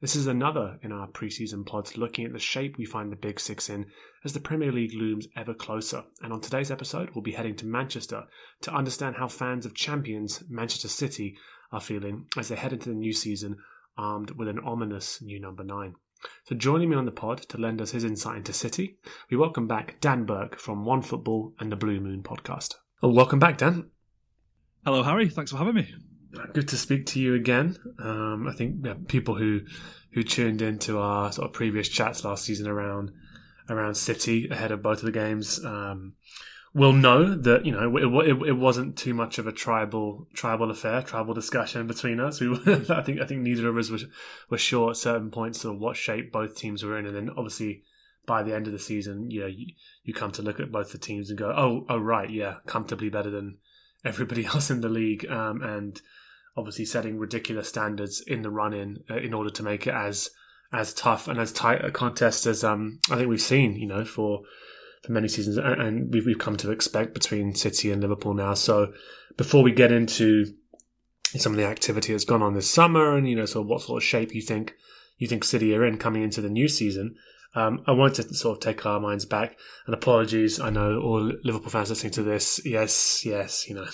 [0.00, 3.38] This is another in our preseason pods looking at the shape we find the Big
[3.38, 3.84] Six in
[4.24, 6.04] as the Premier League looms ever closer.
[6.22, 8.24] And on today's episode, we'll be heading to Manchester
[8.62, 11.36] to understand how fans of champions Manchester City
[11.70, 13.58] are feeling as they head into the new season
[13.98, 15.96] armed with an ominous new number nine.
[16.44, 18.96] So, joining me on the pod to lend us his insight into City,
[19.30, 22.76] we welcome back Dan Burke from One Football and the Blue Moon podcast.
[23.02, 23.90] Well, welcome back, Dan.
[24.82, 25.28] Hello, Hari.
[25.28, 25.94] Thanks for having me.
[26.52, 27.76] Good to speak to you again.
[27.98, 29.62] Um, I think yeah, people who
[30.12, 33.12] who tuned into our sort of previous chats last season around
[33.68, 36.14] around City ahead of both of the games um,
[36.74, 40.70] will know that you know it, it, it, wasn't too much of a tribal tribal
[40.70, 42.40] affair, tribal discussion between us.
[42.40, 42.52] We
[42.90, 43.98] I think I think neither of us were
[44.50, 47.82] were sure at certain points of what shape both teams were in, and then obviously
[48.26, 49.66] by the end of the season, you know, you,
[50.04, 53.08] you come to look at both the teams and go, oh, oh, right, yeah, comfortably
[53.08, 53.58] better than
[54.04, 56.00] everybody else in the league, um, and
[56.60, 60.30] obviously setting ridiculous standards in the run in uh, in order to make it as
[60.72, 64.04] as tough and as tight a contest as um, I think we've seen, you know,
[64.04, 64.42] for
[65.02, 68.54] for many seasons, and, and we've, we've come to expect between City and Liverpool now.
[68.54, 68.92] So
[69.36, 70.54] before we get into
[71.36, 73.82] some of the activity that's gone on this summer, and you know, sort of what
[73.82, 74.74] sort of shape you think
[75.18, 77.16] you think City are in coming into the new season,
[77.54, 79.58] um, I wanted to sort of take our minds back.
[79.86, 82.60] And apologies, I know all Liverpool fans listening to this.
[82.64, 83.86] Yes, yes, you know,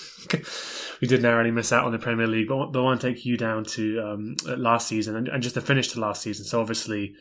[1.00, 3.24] we did narrowly miss out on the Premier League, but, but I want to take
[3.24, 6.44] you down to um, last season and, and, just the finish to last season.
[6.44, 7.14] So obviously,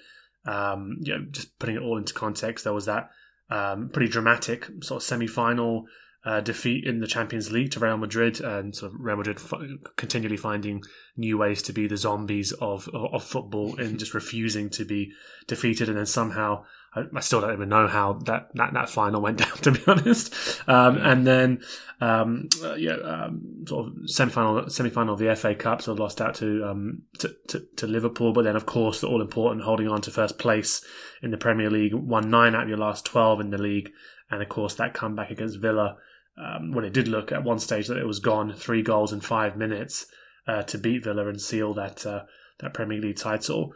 [0.46, 3.10] um, you know, just putting it all into context, there was that
[3.50, 5.86] um, pretty dramatic sort of semi-final
[6.26, 9.54] uh, defeat in the Champions League to Real Madrid, and sort of Real Madrid f-
[9.96, 10.84] continually finding
[11.16, 15.12] new ways to be the zombies of, of, of football and just refusing to be
[15.46, 15.88] defeated.
[15.88, 16.66] And then somehow,
[16.96, 19.82] I, I, still don't even know how that, that, that final went down, to be
[19.86, 20.34] honest.
[20.68, 21.62] Um, and then,
[22.02, 26.34] um, uh, yeah, um, sort of semi-final, semi-final of the FA Cup, so lost out
[26.36, 28.34] to, um, to, to, to Liverpool.
[28.34, 30.84] But then, of course, the all important holding on to first place
[31.22, 33.92] in the Premier League, won nine out of your last twelve in the league,
[34.32, 35.98] and of course that comeback against Villa
[36.38, 39.22] um, when it did look at one stage that it was gone, three goals in
[39.22, 40.08] five minutes
[40.48, 42.24] uh, to beat Villa and seal that uh,
[42.60, 43.74] that Premier League title.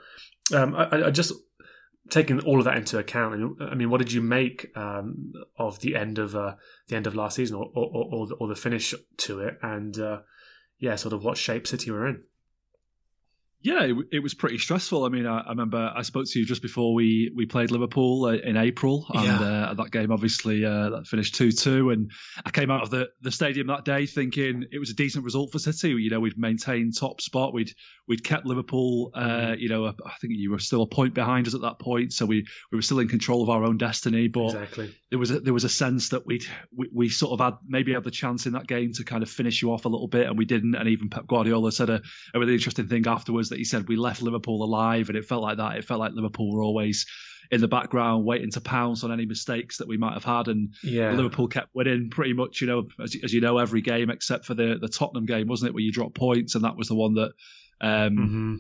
[0.54, 1.34] Um, I, I, just
[2.10, 3.58] taking all of that into account.
[3.62, 6.56] I mean, what did you make um, of the end of uh,
[6.88, 9.98] the end of last season, or or, or, the, or the finish to it, and
[10.00, 10.20] uh,
[10.78, 12.24] yeah, sort of what shape City were in?
[13.62, 15.04] Yeah, it, it, was pretty stressful.
[15.04, 18.24] I mean, I, I, remember I spoke to you just before we, we played Liverpool
[18.24, 19.42] uh, in April, and yeah.
[19.42, 21.90] uh, that game obviously uh, that finished two two.
[21.90, 22.10] And
[22.46, 25.52] I came out of the, the stadium that day thinking it was a decent result
[25.52, 25.90] for City.
[25.90, 27.74] You know, we'd maintained top spot, we'd
[28.08, 29.12] we'd kept Liverpool.
[29.14, 29.60] Uh, mm-hmm.
[29.60, 32.26] you know, I think you were still a point behind us at that point, so
[32.26, 34.30] we, we were still in control of our own destiny.
[34.30, 34.96] But exactly.
[35.10, 37.94] there was a, there was a sense that we'd we, we sort of had maybe
[37.94, 40.28] had the chance in that game to kind of finish you off a little bit,
[40.28, 40.76] and we didn't.
[40.76, 42.02] And even Pep Guardiola said a,
[42.34, 45.44] a really interesting thing afterwards that he said we left Liverpool alive, and it felt
[45.44, 45.78] like that.
[45.78, 47.06] It felt like Liverpool were always
[47.52, 50.74] in the background waiting to pounce on any mistakes that we might have had, and
[50.84, 51.12] yeah.
[51.12, 52.62] Liverpool kept winning pretty much.
[52.62, 55.70] You know, as, as, you know, every game except for the the Tottenham game, wasn't
[55.70, 57.32] it, where you dropped points, and that was the one that.
[57.82, 58.56] Um, mm-hmm.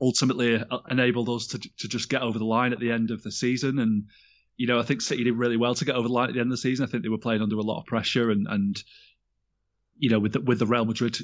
[0.00, 3.22] Ultimately, uh, enabled us to to just get over the line at the end of
[3.22, 4.08] the season, and
[4.56, 6.40] you know I think City did really well to get over the line at the
[6.40, 6.84] end of the season.
[6.84, 8.82] I think they were playing under a lot of pressure, and and
[9.96, 11.16] you know with the, with the Real Madrid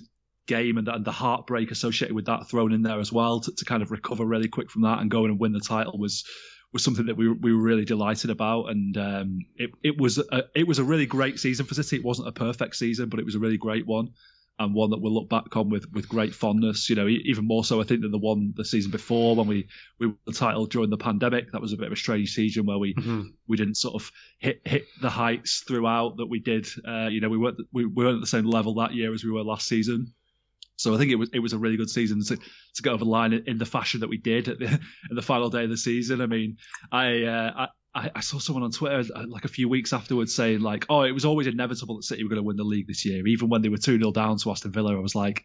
[0.46, 3.64] game and, and the heartbreak associated with that thrown in there as well to, to
[3.64, 6.25] kind of recover really quick from that and go in and win the title was
[6.72, 10.44] was something that we we were really delighted about, and um, it it was a,
[10.54, 11.96] it was a really great season for City.
[11.96, 14.10] It wasn't a perfect season, but it was a really great one,
[14.58, 16.88] and one that we'll look back on with with great fondness.
[16.88, 19.66] You know, even more so I think than the one the season before when we
[19.98, 21.50] we won the title during the pandemic.
[21.50, 23.22] That was a bit of a strange season where we mm-hmm.
[23.48, 26.69] we didn't sort of hit hit the heights throughout that we did.
[26.87, 29.32] Uh, you know, we weren't we weren't at the same level that year as we
[29.32, 30.14] were last season.
[30.81, 33.05] So I think it was it was a really good season to, to get over
[33.05, 34.81] the line in, the fashion that we did at the,
[35.11, 36.23] the final day of the season.
[36.23, 36.56] I mean,
[36.91, 40.61] I, uh, I I saw someone on Twitter uh, like a few weeks afterwards saying
[40.61, 43.05] like, oh, it was always inevitable that City were going to win the league this
[43.05, 44.97] year, even when they were two 0 down to Aston Villa.
[44.97, 45.44] I was like,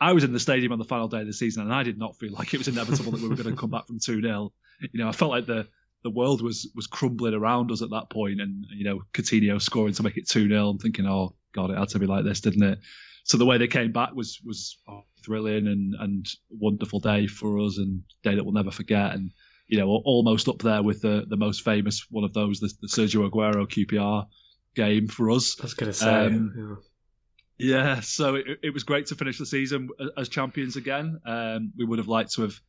[0.00, 1.98] I was in the stadium on the final day of the season, and I did
[1.98, 4.22] not feel like it was inevitable that we were going to come back from two
[4.22, 5.68] 0 You know, I felt like the
[6.02, 9.92] the world was was crumbling around us at that point, and you know, Coutinho scoring
[9.92, 12.40] to make it two 0 I'm thinking, oh god, it had to be like this,
[12.40, 12.78] didn't it?
[13.30, 17.60] So the way they came back was was oh, thrilling and and wonderful day for
[17.60, 19.30] us and day that we'll never forget and
[19.68, 22.88] you know almost up there with the the most famous one of those the, the
[22.88, 24.26] Sergio Aguero QPR
[24.74, 25.56] game for us.
[25.60, 26.10] I was going to say.
[26.10, 26.82] Um,
[27.56, 27.94] yeah.
[27.94, 28.00] yeah.
[28.00, 31.20] so it, it, was great to finish the season as champions again.
[31.24, 32.60] Um, we would have liked to have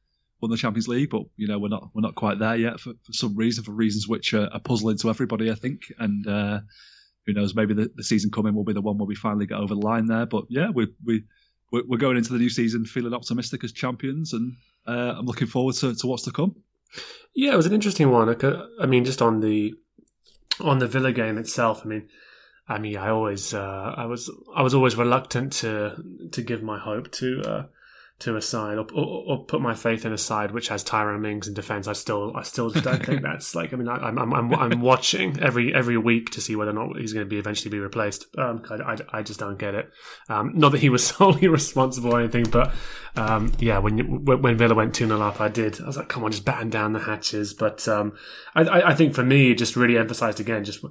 [0.41, 2.93] won the Champions League, but you know we're not we're not quite there yet for,
[3.03, 5.81] for some reason, for reasons which are, are puzzling to everybody, I think.
[5.97, 6.59] And uh,
[7.25, 7.55] who knows?
[7.55, 9.81] Maybe the, the season coming will be the one where we finally get over the
[9.81, 10.25] line there.
[10.25, 11.23] But yeah, we we
[11.71, 14.57] we're going into the new season feeling optimistic as champions, and
[14.87, 16.55] uh, I'm looking forward to, to what's to come.
[17.33, 18.35] Yeah, it was an interesting one.
[18.79, 19.73] I mean, just on the
[20.59, 21.81] on the Villa game itself.
[21.85, 22.09] I mean,
[22.67, 26.79] I mean, I always uh, I was I was always reluctant to to give my
[26.79, 27.63] hope to uh,
[28.21, 31.21] to a side or, or, or, put my faith in a side which has Tyrone
[31.21, 31.87] Mings in defence.
[31.87, 34.81] I still I still don't think that's like I mean I, am I'm, I'm I'm
[34.81, 37.79] watching every every week to see whether or not he's going to be eventually be
[37.79, 38.27] replaced.
[38.37, 39.91] Um, I, I, I, just don't get it.
[40.29, 42.73] Um, not that he was solely responsible or anything, but
[43.15, 45.81] um, yeah, when when Villa went two 0 up, I did.
[45.81, 47.53] I was like, come on, just batten down the hatches.
[47.53, 48.13] But um,
[48.55, 50.83] I, I think for me, it just really emphasised again just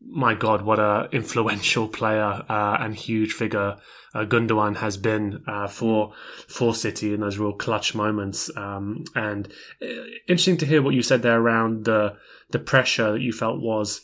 [0.00, 3.76] my God, what a influential player uh, and huge figure
[4.14, 6.12] uh, Gundogan has been uh, for
[6.48, 8.50] for City in those real clutch moments.
[8.56, 9.48] Um, and
[9.82, 9.86] uh,
[10.26, 12.16] interesting to hear what you said there around the
[12.50, 14.00] the pressure that you felt was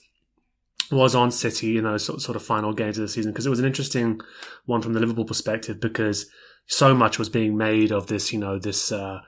[0.92, 3.50] was on City in those sort, sort of final games of the season because it
[3.50, 4.20] was an interesting
[4.66, 6.26] one from the Liverpool perspective because
[6.66, 8.92] so much was being made of this, you know, this.
[8.92, 9.20] Uh,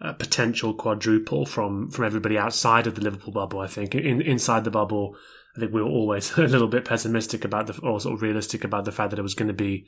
[0.00, 3.60] uh, potential quadruple from from everybody outside of the Liverpool bubble.
[3.60, 5.14] I think in, inside the bubble,
[5.56, 8.64] I think we were always a little bit pessimistic about the, or sort of realistic
[8.64, 9.86] about the fact that it was going to be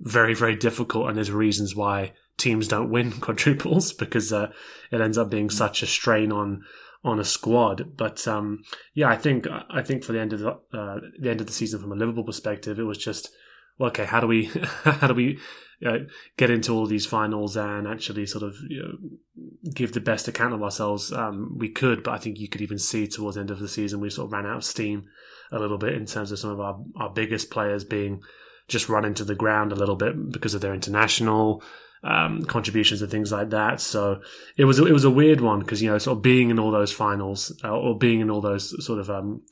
[0.00, 4.52] very, very difficult, and there's reasons why teams don't win quadruples because uh,
[4.90, 6.64] it ends up being such a strain on
[7.04, 7.96] on a squad.
[7.96, 8.62] But um,
[8.94, 11.52] yeah, I think I think for the end of the uh, the end of the
[11.52, 13.30] season, from a Liverpool perspective, it was just
[13.78, 14.04] well, okay.
[14.04, 14.44] How do we
[14.84, 15.38] how do we
[15.86, 15.98] uh,
[16.36, 20.54] get into all these finals and actually sort of you know, give the best account
[20.54, 22.02] of ourselves um, we could?
[22.02, 24.26] But I think you could even see towards the end of the season we sort
[24.26, 25.04] of ran out of steam
[25.52, 28.22] a little bit in terms of some of our, our biggest players being
[28.66, 31.62] just run into the ground a little bit because of their international
[32.04, 33.80] um, contributions and things like that.
[33.80, 34.20] So
[34.56, 36.70] it was it was a weird one because you know sort of being in all
[36.70, 39.42] those finals uh, or being in all those sort of um,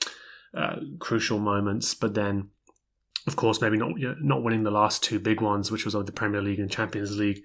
[0.56, 2.50] uh, crucial moments, but then
[3.26, 6.12] of course maybe not not winning the last two big ones, which was of the
[6.12, 7.42] Premier League and Champions League.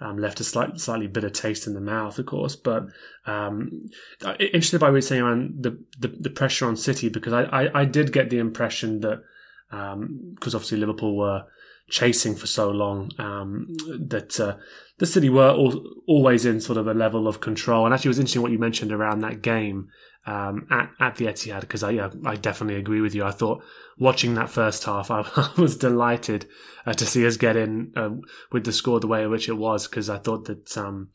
[0.00, 2.56] Um, left a slight, slightly bitter taste in the mouth, of course.
[2.56, 2.86] But
[3.26, 3.88] um,
[4.20, 7.82] interested by what you're saying around the, the, the pressure on City because I, I,
[7.82, 9.22] I did get the impression that
[9.70, 11.44] because um, obviously Liverpool were
[11.88, 14.56] chasing for so long um, that uh,
[14.98, 17.84] the City were all, always in sort of a level of control.
[17.84, 19.88] And actually, it was interesting what you mentioned around that game
[20.26, 23.24] um, at at the Etihad because I yeah, I definitely agree with you.
[23.24, 23.62] I thought
[23.98, 26.46] watching that first half, I, I was delighted
[26.86, 28.10] uh, to see us get in uh,
[28.52, 30.76] with the score the way in which it was because I thought that.
[30.76, 31.10] Um,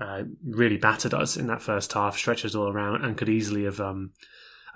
[0.00, 3.80] uh, really battered us in that first half, stretches all around, and could easily have,
[3.80, 4.12] um,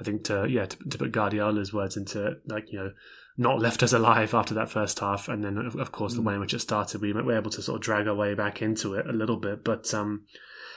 [0.01, 2.91] I think, to yeah, to, to put Guardiola's words into like you know
[3.37, 5.29] not left us alive after that first half.
[5.29, 6.27] And then, of course, the mm.
[6.27, 8.61] way in which it started, we were able to sort of drag our way back
[8.61, 9.65] into it a little bit.
[9.65, 10.25] But um,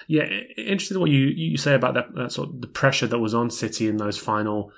[0.07, 0.23] yeah,
[0.57, 3.33] interested in what you you say about that, that, sort of the pressure that was
[3.33, 4.71] on City in those final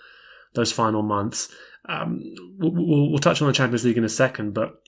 [0.53, 1.49] those final months.
[1.89, 2.23] Um,
[2.57, 4.81] we'll, we'll, touch on the Champions League in a second, but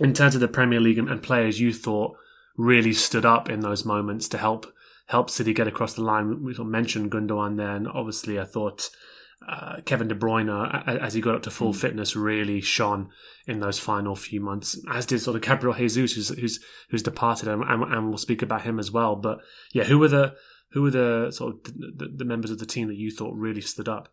[0.00, 2.16] in terms of the Premier League and, and players you thought
[2.56, 4.72] really stood up in those moments to help
[5.06, 6.44] help City get across the line.
[6.44, 8.90] We sort of mentioned Gundogan there, and obviously I thought
[9.46, 10.48] uh, Kevin De Bruyne,
[11.00, 11.76] as he got up to full mm.
[11.76, 13.10] fitness, really shone
[13.46, 14.78] in those final few months.
[14.90, 18.62] As did sort of Gabriel Jesus, who's who's, who's departed, and, and, we'll speak about
[18.62, 19.16] him as well.
[19.16, 19.38] But
[19.72, 20.34] yeah, who were the
[20.72, 23.60] who were the sort of the, the members of the team that you thought really
[23.60, 24.08] stood up?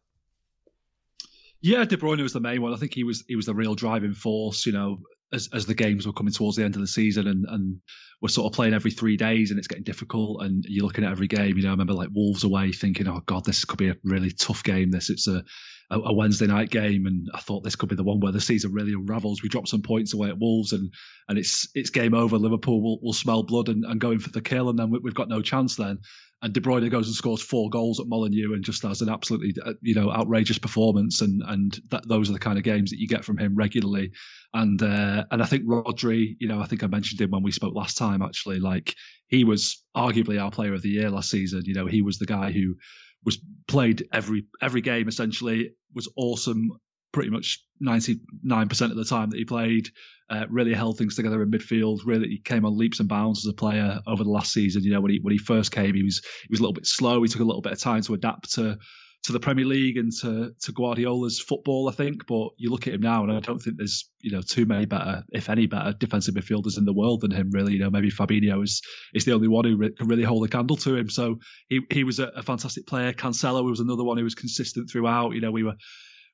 [1.59, 2.73] Yeah, De Bruyne was the main one.
[2.73, 4.65] I think he was he was the real driving force.
[4.65, 4.99] You know,
[5.33, 7.79] as as the games were coming towards the end of the season and and
[8.21, 11.11] we're sort of playing every three days and it's getting difficult and you're looking at
[11.11, 11.57] every game.
[11.57, 14.31] You know, I remember like Wolves away thinking, oh god, this could be a really
[14.31, 14.89] tough game.
[14.89, 15.43] This it's a
[15.89, 18.73] a, Wednesday night game, and I thought this could be the one where the season
[18.73, 19.41] really unravels.
[19.41, 20.91] We drop some points away at Wolves, and
[21.27, 22.37] and it's it's game over.
[22.37, 24.99] Liverpool will, will smell blood and, and go in for the kill, and then we,
[25.05, 25.99] have got no chance then.
[26.45, 29.55] And De Bruyne goes and scores four goals at Molineux and just has an absolutely
[29.65, 32.99] uh, you know outrageous performance, and and that, those are the kind of games that
[32.99, 34.11] you get from him regularly.
[34.53, 37.51] And uh, and I think Rodri, you know, I think I mentioned him when we
[37.51, 38.21] spoke last time.
[38.21, 38.93] Actually, like
[39.27, 41.63] he was arguably our player of the year last season.
[41.65, 42.75] You know, he was the guy who
[43.23, 46.69] was played every every game essentially was awesome
[47.15, 49.87] pretty much 99% of the time that he played
[50.29, 53.49] uh, really held things together in midfield really he came on leaps and bounds as
[53.49, 56.03] a player over the last season you know when he when he first came he
[56.03, 58.13] was he was a little bit slow he took a little bit of time to
[58.13, 58.77] adapt to
[59.23, 62.27] to the Premier League and to, to Guardiola's football, I think.
[62.27, 64.85] But you look at him now, and I don't think there's you know too many
[64.85, 67.49] better, if any, better defensive midfielders in the world than him.
[67.51, 68.83] Really, you know, maybe Fabinho is
[69.15, 71.09] is the only one who re- can really hold a candle to him.
[71.09, 73.13] So he he was a, a fantastic player.
[73.13, 75.33] Cancelo was another one who was consistent throughout.
[75.33, 75.75] You know, we were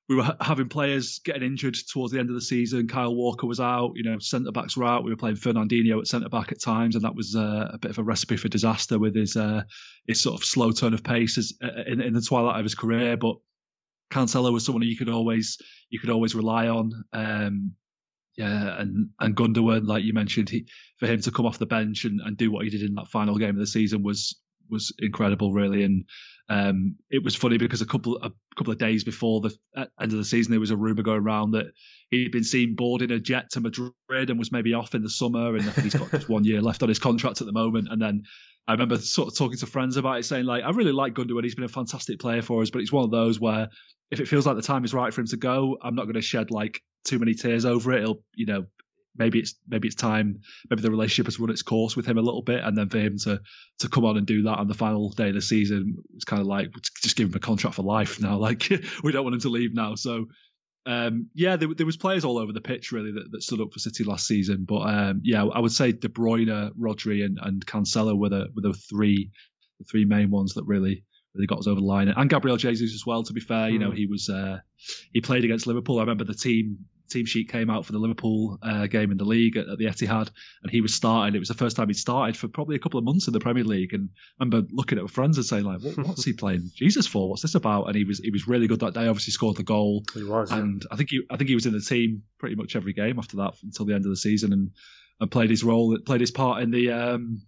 [0.09, 2.87] we were having players getting injured towards the end of the season.
[2.87, 5.03] Kyle Walker was out, you know, centre backs were out.
[5.03, 7.91] We were playing Fernandinho at centre back at times, and that was uh, a bit
[7.91, 9.63] of a recipe for disaster with his uh,
[10.07, 12.75] his sort of slow turn of pace as, uh, in, in the twilight of his
[12.75, 13.15] career.
[13.15, 13.35] But
[14.11, 15.57] Cancelo was someone you could always
[15.89, 16.91] you could always rely on.
[17.13, 17.73] Um,
[18.37, 20.67] yeah, and and Gundogan, like you mentioned, he,
[20.99, 23.07] for him to come off the bench and, and do what he did in that
[23.07, 24.37] final game of the season was
[24.71, 25.83] was incredible, really.
[25.83, 26.05] And
[26.49, 30.11] um, it was funny because a couple a couple of days before the end of
[30.11, 31.67] the season, there was a rumor going around that
[32.09, 35.55] he'd been seen boarding a jet to Madrid and was maybe off in the summer,
[35.55, 37.87] and he's got just one year left on his contract at the moment.
[37.89, 38.23] And then
[38.67, 41.43] I remember sort of talking to friends about it, saying like, I really like Gundogan.
[41.43, 43.69] He's been a fantastic player for us, but it's one of those where
[44.11, 46.15] if it feels like the time is right for him to go, I'm not going
[46.15, 48.01] to shed like too many tears over it.
[48.01, 48.65] He'll, you know,
[49.15, 50.39] maybe it's maybe it's time
[50.69, 52.99] maybe the relationship has run its course with him a little bit and then for
[52.99, 53.39] him to
[53.79, 56.41] to come on and do that on the final day of the season it's kind
[56.41, 56.69] of like
[57.01, 58.71] just give him a contract for life now like
[59.03, 59.95] we don't want him to leave now.
[59.95, 60.27] So
[60.87, 63.71] um, yeah there, there, was players all over the pitch really that, that stood up
[63.71, 67.63] for City last season but um, yeah I would say De Bruyne Rodri and, and
[67.63, 69.29] Cancelo were the were the three
[69.77, 71.03] the three main ones that really
[71.35, 72.07] really got us over the line.
[72.07, 73.95] And Gabriel Jesus as well to be fair you know hmm.
[73.95, 74.57] he was uh,
[75.13, 75.99] he played against Liverpool.
[75.99, 79.25] I remember the team team sheet came out for the Liverpool uh, game in the
[79.25, 80.29] league at, at, the Etihad,
[80.63, 81.35] and he was starting.
[81.35, 83.39] It was the first time he'd started for probably a couple of months in the
[83.39, 83.93] Premier League.
[83.93, 87.07] And I remember looking at my friends and saying like, what, "What's he playing Jesus
[87.07, 87.29] for?
[87.29, 89.07] What's this about?" And he was he was really good that day.
[89.07, 90.03] Obviously scored the goal.
[90.13, 90.87] He was, and yeah.
[90.91, 93.37] I think he I think he was in the team pretty much every game after
[93.37, 94.71] that until the end of the season, and
[95.19, 96.91] and played his role, played his part in the.
[96.91, 97.41] Um,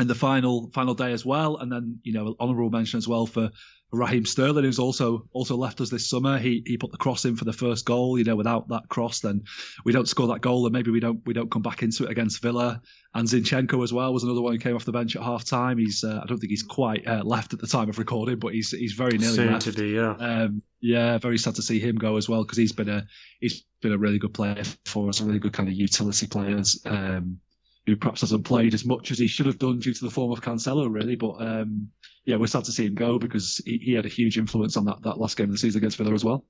[0.00, 3.26] in the final final day as well, and then you know honourable mention as well
[3.26, 3.50] for
[3.90, 7.36] Raheem Sterling, who's also also left us this summer, he he put the cross in
[7.36, 8.18] for the first goal.
[8.18, 9.44] You know, without that cross, then
[9.84, 12.10] we don't score that goal, and maybe we don't we don't come back into it
[12.10, 12.82] against Villa.
[13.14, 15.78] And Zinchenko as well was another one who came off the bench at half time.
[15.78, 18.52] He's uh, I don't think he's quite uh, left at the time of recording, but
[18.52, 19.64] he's he's very nearly Soon left.
[19.64, 20.10] to be, yeah.
[20.12, 23.06] Um, yeah, very sad to see him go as well because he's been a
[23.40, 26.82] he's been a really good player for us, a really good kind of utility players.
[26.84, 27.40] Um,
[27.88, 30.30] who perhaps hasn't played as much as he should have done due to the form
[30.30, 31.16] of Cancelo, really.
[31.16, 31.90] But um,
[32.24, 34.84] yeah, we're sad to see him go because he, he, had a huge influence on
[34.84, 36.44] that, that last game of the season against Villa as well.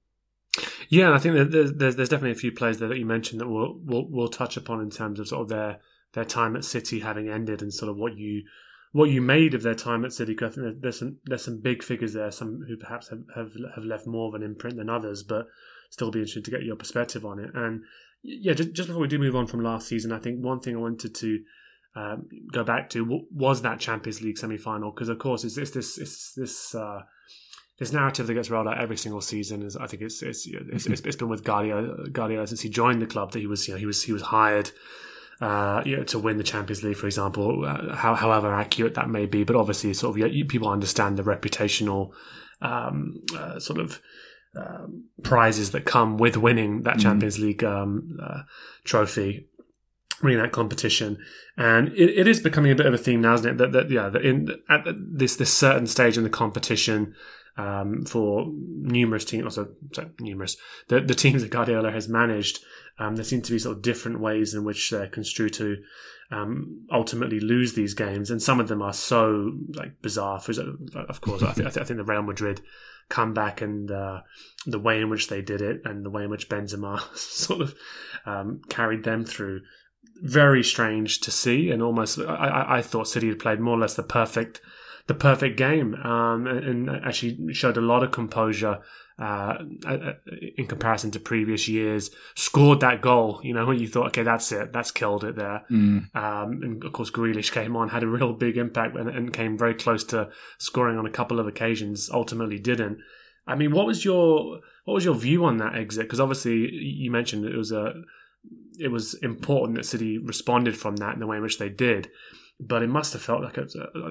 [0.89, 3.49] Yeah, I think there's, there's, there's definitely a few players there that you mentioned that
[3.49, 5.81] we'll, we'll, we'll touch upon in terms of sort of their
[6.15, 8.43] their time at City having ended and sort of what you
[8.93, 10.35] what you made of their time at City.
[10.43, 13.85] I think there's some there's some big figures there, some who perhaps have, have, have
[13.85, 15.47] left more of an imprint than others, but
[15.91, 17.51] still be interested to get your perspective on it.
[17.55, 17.83] And
[18.23, 20.77] yeah, just, just before we do move on from last season, I think one thing
[20.77, 21.39] I wanted to
[21.97, 25.71] um, go back to was that Champions League semi final because of course it's, it's
[25.73, 27.01] this it's this uh,
[27.79, 30.87] this narrative that gets rolled out every single season is I think it's it's it's,
[30.87, 33.79] it's, it's been with Guardiola, since he joined the club that he was you know
[33.79, 34.71] he was he was hired
[35.41, 39.09] uh, you know, to win the Champions League, for example, uh, how, however accurate that
[39.09, 39.45] may be.
[39.45, 42.11] But obviously, sort of, yeah, people understand the reputational
[42.61, 44.01] um, uh, sort of
[44.57, 47.03] um, prizes that come with winning that mm-hmm.
[47.03, 48.43] Champions League um, uh,
[48.85, 49.49] trophy
[50.23, 51.19] winning that competition,
[51.57, 53.59] and it, it is becoming a bit of a theme now, isn't it?
[53.59, 57.15] That, that yeah, that in at this this certain stage in the competition,
[57.57, 60.57] um, for numerous teams, also sorry, numerous
[60.89, 62.61] the the teams that Guardiola has managed,
[62.99, 65.77] um, there seem to be sort of different ways in which they're construed to
[66.31, 70.41] um, ultimately lose these games, and some of them are so like bizarre.
[70.41, 70.53] For
[70.95, 72.61] of course, I, th- I, think the Real Madrid
[73.09, 74.21] comeback and uh,
[74.67, 77.75] the way in which they did it, and the way in which Benzema sort of
[78.27, 79.63] um, carried them through.
[80.21, 83.95] Very strange to see, and almost I, I thought City had played more or less
[83.95, 84.61] the perfect
[85.07, 88.81] the perfect game, um, and, actually showed a lot of composure
[89.19, 89.65] uh,
[90.57, 93.41] in comparison to previous years, scored that goal.
[93.43, 95.65] You know, when you thought, okay, that's it, that's killed it there.
[95.71, 96.15] Mm.
[96.15, 99.59] Um, and of course, Grealish came on, had a real big impact, and, and, came
[99.59, 102.09] very close to scoring on a couple of occasions.
[102.13, 102.99] Ultimately, didn't.
[103.47, 106.05] I mean, what was your what was your view on that exit?
[106.05, 107.95] Because obviously, you mentioned it was a
[108.79, 112.09] it was important that City responded from that in the way in which they did
[112.61, 113.67] but it must have felt like a,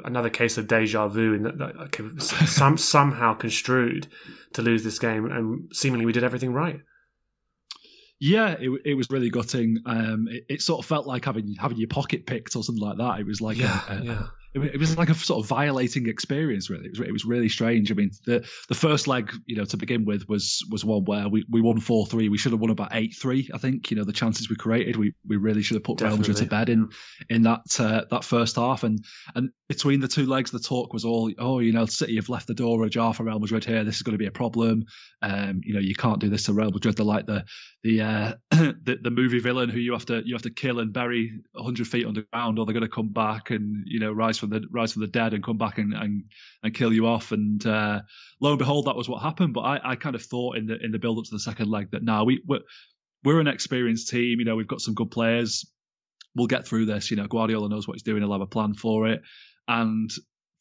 [0.05, 4.07] another case of deja vu, and that, that some, somehow construed
[4.53, 6.81] to lose this game, and seemingly we did everything right.
[8.19, 9.79] Yeah, it, it was really gutting.
[9.85, 12.97] Um, it, it, sort of felt like having having your pocket picked or something like
[12.97, 13.19] that.
[13.19, 16.69] It was like yeah, a, a, yeah it, was like a sort of violating experience.
[16.69, 17.91] Really, it was, it was really strange.
[17.91, 21.27] I mean, the the first leg, you know, to begin with, was was one where
[21.27, 22.29] we, we won four three.
[22.29, 23.49] We should have won about eight three.
[23.53, 26.17] I think you know the chances we created, we, we really should have put Real
[26.17, 26.89] Madrid to bed in
[27.29, 28.83] in that uh, that first half.
[28.83, 29.03] And
[29.35, 32.47] and between the two legs, the talk was all, oh, you know, City have left
[32.47, 33.83] the door ajar for Real Madrid here.
[33.83, 34.85] This is going to be a problem.
[35.21, 36.95] Um, you know, you can't do this to Real Madrid.
[36.95, 37.45] They're like the
[37.83, 40.93] the, uh, the the movie villain who you have to you have to kill and
[40.93, 44.49] bury 100 feet underground, or they're going to come back and you know rise from
[44.49, 46.23] the rise from the dead and come back and and,
[46.63, 47.31] and kill you off.
[47.31, 48.01] And uh,
[48.39, 49.53] lo and behold, that was what happened.
[49.53, 51.69] But I, I kind of thought in the in the build up to the second
[51.69, 52.61] leg that now we we're,
[53.23, 54.39] we're an experienced team.
[54.39, 55.65] You know, we've got some good players.
[56.35, 57.09] We'll get through this.
[57.09, 58.21] You know, Guardiola knows what he's doing.
[58.21, 59.21] He'll have a plan for it.
[59.67, 60.09] And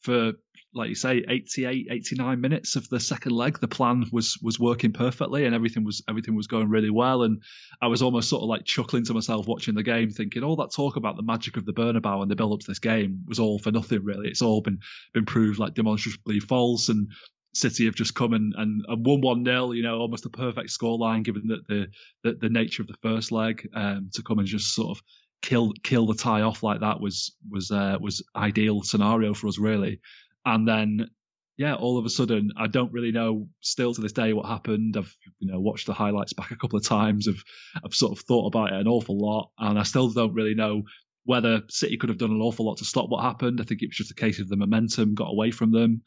[0.01, 0.33] for
[0.77, 4.93] like you say 88 89 minutes of the second leg the plan was was working
[4.93, 7.23] perfectly and everything was everything was going really well.
[7.23, 7.41] And
[7.81, 10.71] i was almost sort of like chuckling to myself watching the game thinking all that
[10.71, 13.39] talk about the magic of the Bernabeu and the build up to this game was
[13.39, 14.29] all for nothing really.
[14.29, 14.79] It's all been
[15.13, 16.89] been proved like demonstrably false.
[16.89, 17.11] And
[17.53, 20.69] City have just come and, and, and won 1 0, you know, almost a perfect
[20.69, 21.87] scoreline given that the,
[22.23, 25.03] the, the nature of the first leg um, to come and just sort of
[25.41, 29.59] kill kill the tie off like that was was uh, was ideal scenario for us
[29.59, 29.99] really
[30.47, 31.09] and then
[31.57, 34.95] yeah, all of a sudden, I don't really know still to this day what happened.
[34.95, 37.27] I've you know watched the highlights back a couple of times.
[37.27, 37.43] I've
[37.83, 40.83] I've sort of thought about it an awful lot, and I still don't really know
[41.25, 43.59] whether City could have done an awful lot to stop what happened.
[43.59, 46.03] I think it was just a case of the momentum got away from them,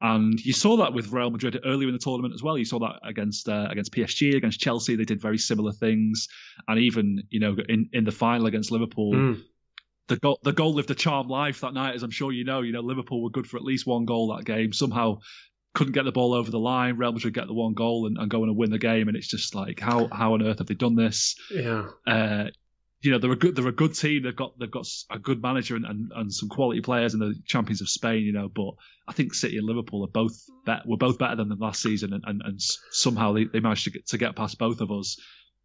[0.00, 2.56] and you saw that with Real Madrid earlier in the tournament as well.
[2.56, 4.96] You saw that against uh, against PSG, against Chelsea.
[4.96, 6.28] They did very similar things,
[6.66, 9.12] and even you know in in the final against Liverpool.
[9.12, 9.42] Mm
[10.08, 12.62] the goal, the goal lived a charmed life that night, as I'm sure you know.
[12.62, 14.72] You know, Liverpool were good for at least one goal that game.
[14.72, 15.18] Somehow
[15.74, 16.96] couldn't get the ball over the line.
[16.96, 19.28] Real Madrid get the one goal and, and go and win the game, and it's
[19.28, 21.36] just like how how on earth have they done this?
[21.50, 21.88] Yeah.
[22.06, 22.46] Uh,
[23.00, 24.22] you know they're a good they're a good team.
[24.22, 27.34] They've got they've got a good manager and, and, and some quality players, and the
[27.46, 28.22] champions of Spain.
[28.22, 28.74] You know, but
[29.08, 32.12] I think City and Liverpool are both bet, were both better than them last season,
[32.12, 32.60] and, and, and
[32.90, 35.20] somehow they, they managed to get to get past both of us.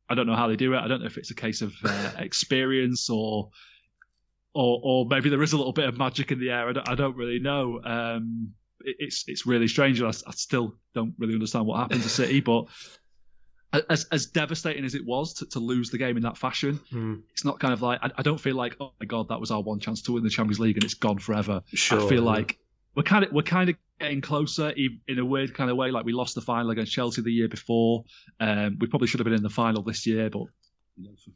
[0.09, 0.79] I don't know how they do it.
[0.79, 3.49] I don't know if it's a case of uh, experience or
[4.57, 6.69] or or maybe there is a little bit of magic in the air.
[6.69, 7.79] I don't, I don't really know.
[7.83, 10.01] Um, it, it's it's really strange.
[10.01, 12.65] I, I, still don't really understand what happened to City, but
[13.89, 17.21] as as devastating as it was to, to lose the game in that fashion, mm.
[17.31, 19.51] it's not kind of like I, I, don't feel like oh my god that was
[19.51, 21.61] our one chance to win the Champions League and it's gone forever.
[21.73, 22.57] Sure, I feel like
[22.95, 25.91] we're kind of we're kind of getting closer in a weird kind of way.
[25.91, 28.05] Like we lost the final against Chelsea the year before.
[28.39, 30.43] Um, we probably should have been in the final this year, but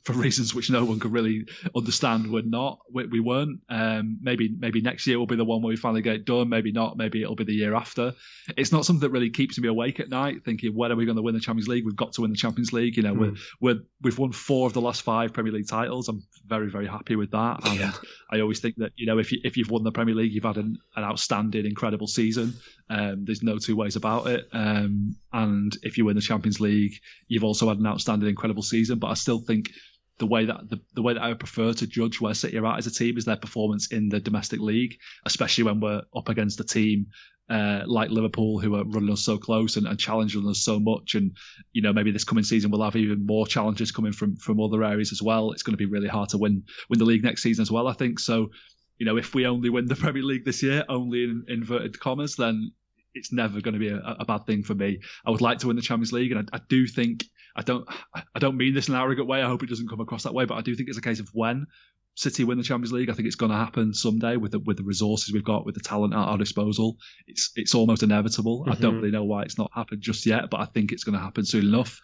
[0.04, 1.45] for reasons which no one could really
[1.76, 2.80] understand, we're not.
[2.91, 3.62] We, we weren't.
[3.69, 6.50] Um, maybe maybe next year will be the one where we finally get it done.
[6.50, 6.97] Maybe not.
[6.97, 8.13] Maybe it'll be the year after.
[8.58, 11.17] It's not something that really keeps me awake at night, thinking when are we going
[11.17, 11.86] to win the Champions League?
[11.86, 12.97] We've got to win the Champions League.
[12.97, 13.38] You know, mm.
[13.60, 16.10] we're, we're we've won four of the last five Premier League titles.
[16.10, 17.65] I'm very very happy with that.
[17.65, 17.91] And yeah.
[18.32, 20.43] I always think that you know if you if you've won the Premier League, you've
[20.43, 22.56] had an, an outstanding, incredible season.
[22.91, 24.49] Um, there's no two ways about it.
[24.51, 26.93] Um, and if you win the Champions League,
[27.30, 28.99] you've also had an outstanding, incredible season.
[28.99, 29.69] But I still think
[30.17, 32.65] the way that the, the way that I would prefer to judge where City are
[32.67, 36.27] at as a team is their performance in the domestic league, especially when we're up
[36.27, 37.08] against a team
[37.49, 41.15] uh, like Liverpool who are running us so close and, and, challenging us so much.
[41.15, 41.36] And
[41.71, 44.84] you know maybe this coming season we'll have even more challenges coming from from other
[44.84, 45.51] areas as well.
[45.51, 47.88] It's going to be really hard to win win the league next season as well.
[47.88, 48.49] I think so.
[48.97, 52.36] You know, if we only win the Premier League this year, only in inverted commas,
[52.36, 52.71] then
[53.13, 55.00] it's never going to be a, a, bad thing for me.
[55.26, 57.88] I would like to win the Champions League, and I, I, do think I don't
[58.13, 59.41] I don't mean this in an arrogant way.
[59.41, 61.19] I hope it doesn't come across that way, but I do think it's a case
[61.19, 61.67] of when
[62.15, 63.10] City win the Champions League.
[63.10, 65.76] I think it's going to happen someday with the with the resources we've got, with
[65.76, 66.97] the talent at our disposal.
[67.26, 68.62] It's it's almost inevitable.
[68.62, 68.71] Mm-hmm.
[68.71, 68.97] I don't mm-hmm.
[68.97, 71.45] really know why it's not happened just yet, but I think it's going to happen
[71.45, 72.00] soon enough.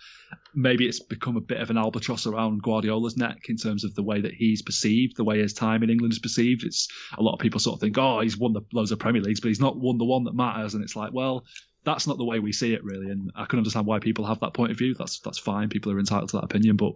[0.56, 4.04] Maybe it's become a bit of an albatross around Guardiola's neck in terms of the
[4.04, 6.64] way that he's perceived, the way his time in England is perceived.
[6.64, 9.22] It's a lot of people sort of think, oh, he's won the loads of Premier
[9.22, 10.74] Leagues, but he's not won the one that matters.
[10.74, 11.46] And it's like, well,
[11.84, 13.10] that's not the way we see it really.
[13.10, 14.94] And I can understand why people have that point of view.
[14.94, 15.70] That's that's fine.
[15.70, 16.94] People are entitled to that opinion, but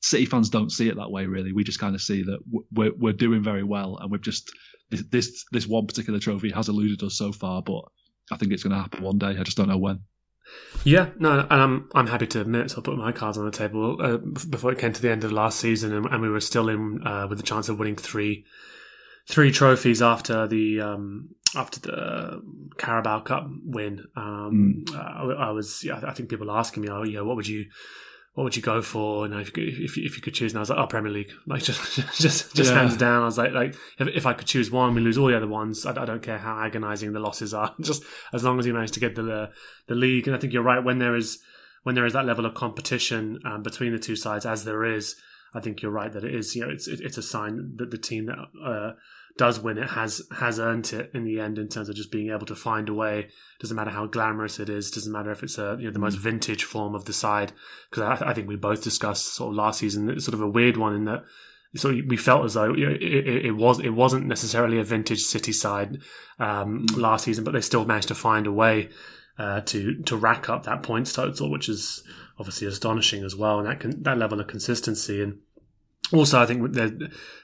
[0.00, 1.52] City fans don't see it that way, really.
[1.52, 2.38] We just kind of see that
[2.72, 4.50] we're we're doing very well, and we've just
[4.90, 7.82] this this one particular trophy has eluded us so far, but
[8.30, 9.36] I think it's going to happen one day.
[9.38, 10.00] I just don't know when.
[10.84, 12.70] Yeah, no, and I'm I'm happy to admit.
[12.70, 13.96] So I'll put my cards on the table.
[14.00, 16.68] Uh, before it came to the end of last season, and, and we were still
[16.68, 18.44] in uh, with the chance of winning three
[19.28, 22.42] three trophies after the um, after the
[22.78, 24.04] Carabao Cup win.
[24.16, 24.94] Um, mm.
[24.94, 27.66] I, I, was, yeah, I think people asking me, oh, yeah, what would you
[28.38, 29.24] what would you go for?
[29.24, 31.10] And if you could, if, if you could choose, and I was like, oh, Premier
[31.10, 32.78] League, like just just just yeah.
[32.78, 33.22] hands down.
[33.22, 35.48] I was like, like if, if I could choose one, we lose all the other
[35.48, 35.84] ones.
[35.84, 38.92] I, I don't care how agonising the losses are, just as long as you manage
[38.92, 39.50] to get the
[39.88, 40.28] the league.
[40.28, 41.40] And I think you're right when there is
[41.82, 45.16] when there is that level of competition um, between the two sides, as there is.
[45.52, 46.54] I think you're right that it is.
[46.54, 48.92] You know, it's it's a sign that the team that uh,
[49.38, 52.30] does win it has has earned it in the end in terms of just being
[52.30, 53.28] able to find a way.
[53.60, 54.90] Doesn't matter how glamorous it is.
[54.90, 56.22] Doesn't matter if it's a you know the most mm.
[56.22, 57.52] vintage form of the side.
[57.88, 60.10] Because I, I, think we both discussed sort of last season.
[60.10, 61.24] It's sort of a weird one in that.
[61.76, 65.52] So we felt as though it, it, it was it wasn't necessarily a vintage City
[65.52, 65.98] side
[66.38, 66.96] um, mm.
[66.98, 68.90] last season, but they still managed to find a way
[69.38, 72.02] uh, to to rack up that points total, which is
[72.38, 75.38] obviously astonishing as well, and that can, that level of consistency and
[76.12, 76.90] also, I think there,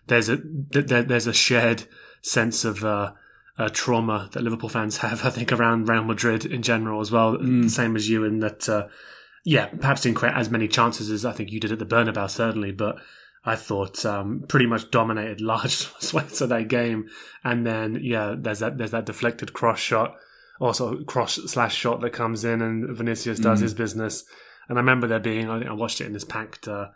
[0.07, 1.85] there's a there, there's a shared
[2.23, 3.13] sense of uh,
[3.59, 5.25] uh, trauma that Liverpool fans have.
[5.25, 7.37] I think around Real Madrid in general as well.
[7.37, 7.71] Mm.
[7.71, 8.69] Same as you in that.
[8.69, 8.89] Uh,
[9.47, 12.31] yeah, perhaps didn't create as many chances as I think you did at the Bernabeu,
[12.31, 12.97] certainly, but
[13.45, 17.09] I thought um, pretty much dominated large swaths of that game.
[17.43, 20.17] And then, yeah, there's that there's that deflected cross shot,
[20.61, 23.63] also cross slash shot that comes in, and Vinicius does mm.
[23.63, 24.25] his business.
[24.69, 26.89] And I remember there being, I think I watched it in this packed uh,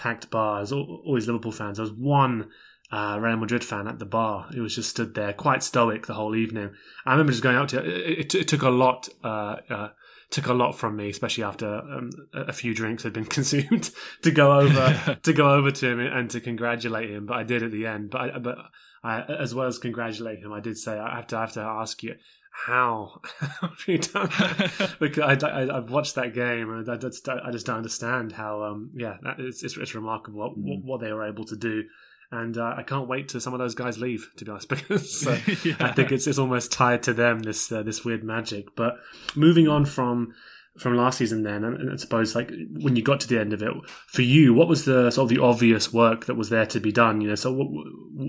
[0.00, 1.76] packed bars, always Liverpool fans.
[1.76, 2.48] There was one
[2.90, 6.14] uh, Real Madrid fan at the bar who was just stood there, quite stoic the
[6.14, 6.70] whole evening.
[7.04, 8.18] I remember just going out to it.
[8.18, 9.08] It, it took a lot.
[9.22, 9.88] Uh, uh,
[10.30, 13.90] took a lot from me, especially after um, a few drinks had been consumed,
[14.22, 17.26] to go over to go over to him and to congratulate him.
[17.26, 18.10] But I did at the end.
[18.10, 18.58] But I, but
[19.04, 21.60] I, as well as congratulate him, I did say I have to I have to
[21.60, 22.14] ask you
[22.50, 23.20] how
[23.60, 24.96] have you done that?
[25.00, 28.62] because I, I, have watched that game and I just, I just don't understand how
[28.62, 30.84] um yeah it's, it's, it's remarkable what, mm.
[30.84, 31.84] what, they were able to do
[32.32, 35.26] and uh, I can't wait to some of those guys leave to be honest because
[35.26, 35.76] uh, yeah.
[35.80, 38.96] I think it's it's almost tied to them this uh, this weird magic but
[39.34, 40.34] moving on from
[40.78, 43.62] from last season then and, I suppose like when you got to the end of
[43.62, 43.72] it
[44.06, 46.92] for you what was the sort of the obvious work that was there to be
[46.92, 47.52] done you know so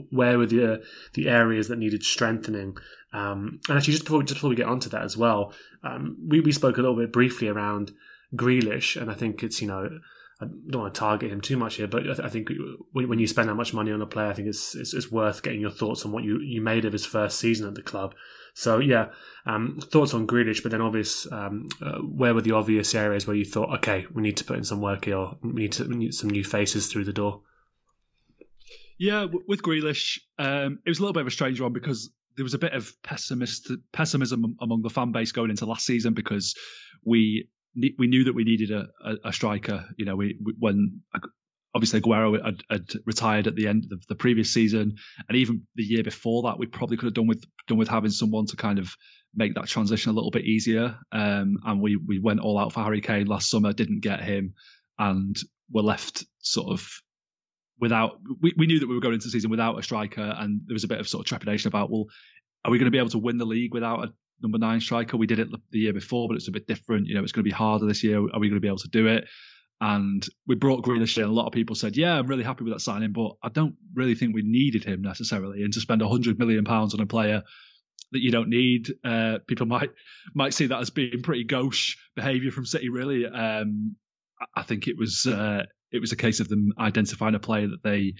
[0.09, 2.77] where were the the areas that needed strengthening
[3.13, 6.39] um, and actually, just before just before we get onto that as well, um, we
[6.39, 7.91] we spoke a little bit briefly around
[8.35, 9.99] Grealish, and I think it's you know
[10.41, 12.49] I don't want to target him too much here, but I think
[12.93, 15.43] when you spend that much money on a player, I think it's, it's, it's worth
[15.43, 18.15] getting your thoughts on what you, you made of his first season at the club.
[18.55, 19.09] So yeah,
[19.45, 23.35] um, thoughts on Grealish, but then obvious, um, uh, where were the obvious areas where
[23.35, 25.95] you thought, okay, we need to put in some work here, we need to we
[25.95, 27.41] need some new faces through the door.
[28.97, 32.09] Yeah, with Grealish, um, it was a little bit of a strange one because
[32.41, 36.15] there was a bit of pessimist pessimism among the fan base going into last season
[36.15, 36.55] because
[37.05, 39.85] we we knew that we needed a, a, a striker.
[39.95, 41.01] You know, we, we, when
[41.75, 44.95] obviously Aguero had, had, retired at the end of the previous season,
[45.29, 48.09] and even the year before that, we probably could have done with done with having
[48.09, 48.91] someone to kind of
[49.35, 50.97] make that transition a little bit easier.
[51.11, 54.55] Um, and we we went all out for Harry Kane last summer, didn't get him,
[54.97, 55.37] and
[55.71, 56.89] were left sort of
[57.81, 60.61] without we, we knew that we were going into the season without a striker and
[60.67, 62.05] there was a bit of sort of trepidation about well
[62.63, 65.17] are we going to be able to win the league without a number nine striker
[65.17, 67.43] we did it the year before but it's a bit different you know it's going
[67.43, 69.25] to be harder this year are we going to be able to do it
[69.81, 71.23] and we brought Grealish in.
[71.23, 73.75] A lot of people said, "Yeah, I'm really happy with that signing," but I don't
[73.95, 75.63] really think we needed him necessarily.
[75.63, 77.41] And to spend 100 million pounds on a player
[78.11, 79.89] that you don't need, uh, people might
[80.35, 82.89] might see that as being pretty gauche behaviour from City.
[82.89, 83.95] Really, um,
[84.55, 87.83] I think it was uh, it was a case of them identifying a player that
[87.83, 88.13] they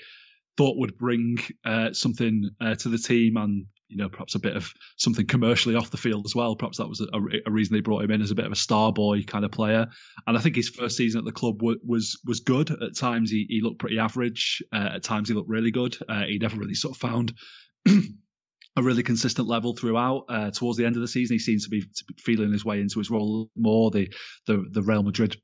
[0.58, 4.56] thought would bring uh, something uh, to the team and you know perhaps a bit
[4.56, 6.56] of something commercially off the field as well.
[6.56, 8.58] Perhaps that was a, a reason they brought him in as a bit of a
[8.58, 9.88] star boy kind of player.
[10.28, 12.70] And I think his first season at the club w- was was good.
[12.72, 14.62] At times he, he looked pretty average.
[14.74, 15.98] Uh, at times he looked really good.
[16.08, 17.34] Uh, he never really sort of found.
[18.78, 20.26] a really consistent level throughout.
[20.30, 22.64] Uh, towards the end of the season, he seems to be, to be, feeling his
[22.64, 23.92] way into his role more.
[23.92, 24.14] The
[24.48, 25.36] the, the Real Madrid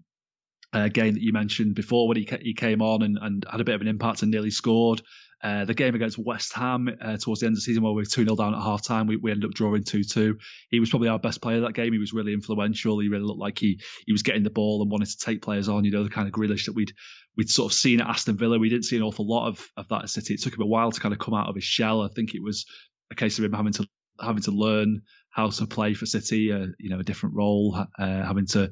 [0.74, 3.64] uh, game that you mentioned before when he he came on and, and had a
[3.64, 5.02] bit of an impact and nearly scored.
[5.44, 8.02] Uh, the game against West Ham uh, towards the end of the season where we
[8.02, 10.36] were 2 0 down at half time, we, we ended up drawing 2 2.
[10.72, 11.94] He was probably our best player that game.
[11.94, 12.98] He was really influential.
[13.00, 15.70] He really looked like he he was getting the ball and wanted to take players
[15.70, 16.92] on, you know, the kind of Grealish that we'd
[17.38, 18.58] we'd sort of seen at Aston Villa.
[18.58, 20.34] We didn't see an awful lot of, of that at City.
[20.34, 22.02] It took him a while to kind of come out of his shell.
[22.02, 22.66] I think it was
[23.12, 23.88] a case of him having to
[24.20, 28.06] having to learn how to play for City, uh, you know, a different role, uh,
[28.24, 28.72] having to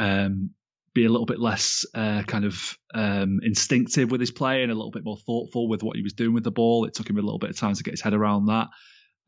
[0.00, 0.50] um,
[0.96, 4.74] be a little bit less uh, kind of um, instinctive with his play and a
[4.74, 6.86] little bit more thoughtful with what he was doing with the ball.
[6.86, 8.68] It took him a little bit of time to get his head around that.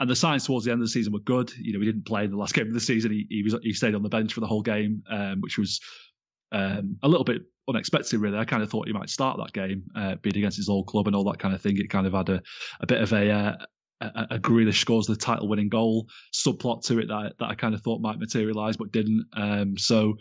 [0.00, 1.52] and the signs towards the end of the season were good.
[1.60, 3.10] You know, he didn't play in the last game of the season.
[3.10, 5.80] He, he was he stayed on the bench for the whole game, um, which was
[6.52, 8.38] um, a little bit unexpected, really.
[8.38, 11.06] I kind of thought he might start that game, uh, being against his old club
[11.06, 11.76] and all that kind of thing.
[11.76, 12.42] It kind of had a,
[12.80, 13.56] a bit of a, uh,
[14.00, 17.74] a, a Grealish scores the title winning goal subplot to it that, that I kind
[17.74, 19.26] of thought might materialise, but didn't.
[19.36, 20.14] Um, so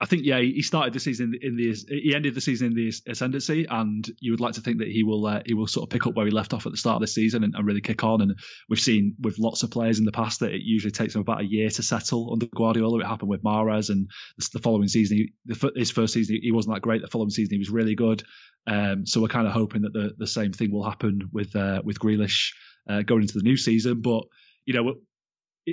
[0.00, 2.92] I think yeah, he started the season in the he ended the season in the
[3.08, 5.90] ascendancy, and you would like to think that he will uh, he will sort of
[5.90, 7.80] pick up where he left off at the start of the season and, and, really
[7.80, 8.20] kick on.
[8.20, 8.36] And
[8.68, 11.42] we've seen with lots of players in the past that it usually takes them about
[11.42, 13.00] a year to settle under Guardiola.
[13.00, 14.10] It happened with Mahrez, and
[14.52, 17.00] the following season, he, the, his first season he wasn't that great.
[17.00, 18.24] The following season he was really good.
[18.66, 21.82] Um, so we're kind of hoping that the the same thing will happen with uh,
[21.84, 22.50] with Grealish
[22.90, 24.02] uh, going into the new season.
[24.02, 24.24] But
[24.66, 24.94] you know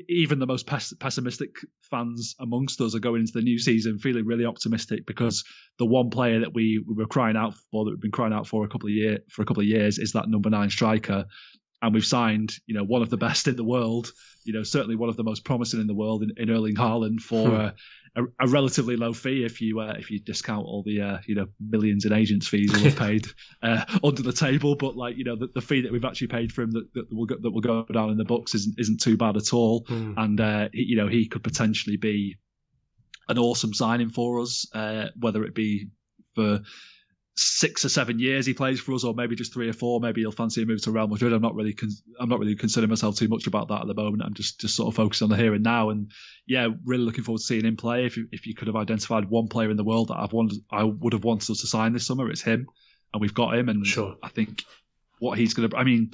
[0.08, 4.46] even the most pessimistic fans amongst us are going into the new season feeling really
[4.46, 5.44] optimistic because
[5.80, 8.48] the one player that we, we were crying out for that we've been crying out
[8.48, 11.26] for a couple of year for a couple of years is that number nine striker
[11.82, 14.12] and we've signed, you know, one of the best in the world,
[14.44, 17.22] you know, certainly one of the most promising in the world in, in Erling Haaland
[17.22, 17.56] for hmm.
[17.56, 17.72] uh,
[18.16, 21.36] a, a, relatively low fee if you uh, if you discount all the uh, you
[21.36, 23.26] know millions in agents fees that we've paid
[23.64, 24.76] uh, under the table.
[24.76, 27.14] But like you know, the, the, fee that we've actually paid for him that, that
[27.14, 29.86] will go, that will go down in the books isn't isn't too bad at all,
[29.86, 30.14] mm.
[30.18, 32.38] and uh, you know he could potentially be
[33.30, 35.88] an awesome signing for us, uh, whether it be
[36.36, 36.60] for
[37.36, 40.00] six or seven years he plays for us, or maybe just three or four.
[40.00, 41.34] Maybe he'll fancy a move to Real Madrid.
[41.34, 41.90] I'm not really, con-
[42.20, 44.24] I'm not really considering myself too much about that at the moment.
[44.24, 45.90] I'm just, just sort of focused on the here and now.
[45.90, 46.12] And
[46.46, 48.06] yeah, really looking forward to seeing him play.
[48.06, 50.60] If you, if you could have identified one player in the world that I've wanted,
[50.70, 52.68] I would have wanted us to sign this summer, it's him,
[53.14, 53.70] and we've got him.
[53.70, 54.16] And sure.
[54.22, 54.64] I think
[55.20, 56.12] what he's going to, I mean,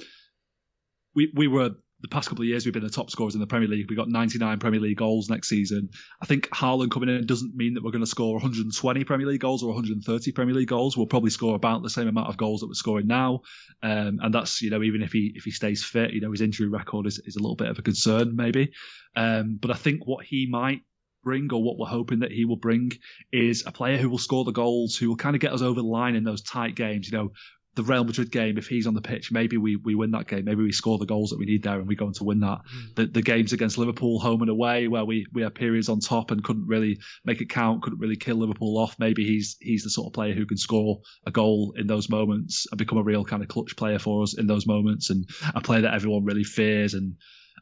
[1.14, 3.46] we we were the past couple of years we've been the top scorers in the
[3.46, 3.90] Premier League.
[3.90, 5.90] We got 99 Premier League goals next season.
[6.20, 9.40] I think Haaland coming in doesn't mean that we're going to score 120 Premier League
[9.40, 10.96] goals or 130 Premier League goals.
[10.96, 13.40] We'll probably score about the same amount of goals that we're scoring now,
[13.82, 16.40] um, and that's you know even if he if he stays fit, you know his
[16.40, 18.72] injury record is, is a little bit of a concern maybe.
[19.16, 20.82] Um, but I think what he might
[21.24, 22.92] bring or what we're hoping that he will bring
[23.32, 25.80] is a player who will score the goals, who will kind of get us over
[25.80, 27.10] the line in those tight games.
[27.10, 27.32] You know,
[27.78, 30.44] the Real Madrid game, if he's on the pitch, maybe we, we win that game.
[30.44, 32.40] Maybe we score the goals that we need there and we go on to win
[32.40, 32.58] that.
[32.58, 32.94] Mm.
[32.96, 36.32] The, the games against Liverpool, home and away, where we, we had periods on top
[36.32, 38.96] and couldn't really make it count, couldn't really kill Liverpool off.
[38.98, 42.66] Maybe he's he's the sort of player who can score a goal in those moments
[42.68, 45.60] and become a real kind of clutch player for us in those moments and a
[45.60, 46.94] player that everyone really fears.
[46.94, 47.14] And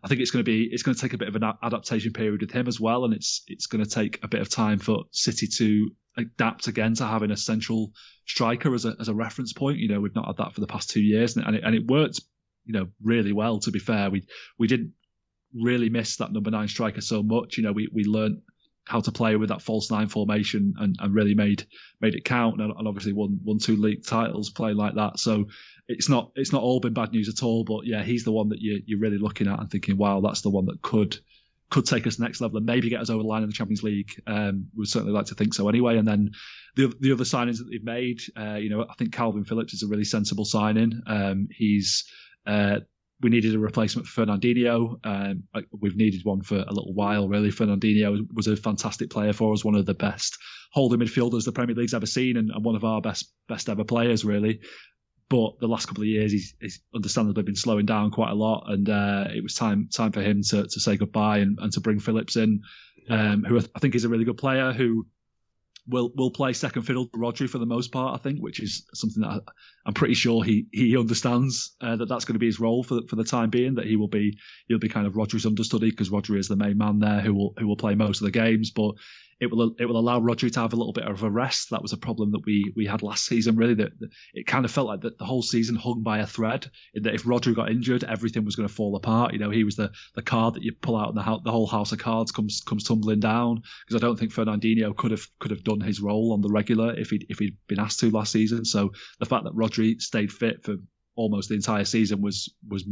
[0.02, 2.12] I think it's going to be it's going to take a bit of an adaptation
[2.12, 4.78] period with him as well, and it's it's going to take a bit of time
[4.78, 7.92] for City to adapt again to having a central
[8.26, 9.78] striker as a as a reference point.
[9.78, 11.86] You know, we've not had that for the past two years, and it, and it
[11.86, 12.20] worked,
[12.64, 13.60] you know, really well.
[13.60, 14.26] To be fair, we
[14.58, 14.92] we didn't
[15.54, 17.56] really miss that number nine striker so much.
[17.56, 18.42] You know, we we learned
[18.86, 21.66] how to play with that false nine formation and, and really made
[22.00, 25.18] made it count and, and obviously won won two league titles playing like that.
[25.18, 25.46] So
[25.88, 27.64] it's not it's not all been bad news at all.
[27.64, 30.42] But yeah, he's the one that you you're really looking at and thinking, wow, that's
[30.42, 31.18] the one that could
[31.68, 33.82] could take us next level and maybe get us over the line in the Champions
[33.82, 34.10] League.
[34.26, 35.96] Um, we'd certainly like to think so anyway.
[35.96, 36.30] And then
[36.76, 39.82] the the other signings that they've made, uh, you know, I think Kalvin Phillips is
[39.82, 41.02] a really sensible signing.
[41.06, 42.04] Um, he's
[42.46, 42.80] uh,
[43.20, 44.98] we needed a replacement for Fernandinho.
[45.04, 47.50] Um, we've needed one for a little while, really.
[47.50, 50.38] Fernandinho was a fantastic player for us, one of the best
[50.72, 53.84] holding midfielders the Premier League's ever seen, and, and one of our best best ever
[53.84, 54.60] players, really.
[55.28, 58.64] But the last couple of years, he's, he's understandably been slowing down quite a lot,
[58.68, 61.80] and uh, it was time time for him to, to say goodbye and, and to
[61.80, 62.60] bring Phillips in,
[63.08, 65.06] um, who I think is a really good player who
[65.88, 68.18] will will play second fiddle to Rodri for the most part.
[68.18, 69.42] I think, which is something that
[69.86, 72.82] I, am pretty sure he he understands uh, that that's going to be his role
[72.82, 73.74] for for the time being.
[73.74, 76.78] That he will be he'll be kind of Rodri's understudy because Rodri is the main
[76.78, 78.70] man there who will who will play most of the games.
[78.70, 78.94] But
[79.38, 81.70] it will it will allow Rodri to have a little bit of a rest.
[81.70, 83.56] That was a problem that we we had last season.
[83.56, 83.92] Really, that,
[84.32, 86.70] it kind of felt like that the whole season hung by a thread.
[86.94, 89.34] In that if Rodri got injured, everything was going to fall apart.
[89.34, 91.66] You know, he was the the card that you pull out, and the the whole
[91.66, 93.62] house of cards comes comes tumbling down.
[93.86, 96.98] Because I don't think Fernandinho could have could have done his role on the regular
[96.98, 98.64] if he if he'd been asked to last season.
[98.64, 100.76] So the fact that Rodri stayed fit for
[101.14, 102.84] almost the entire season was was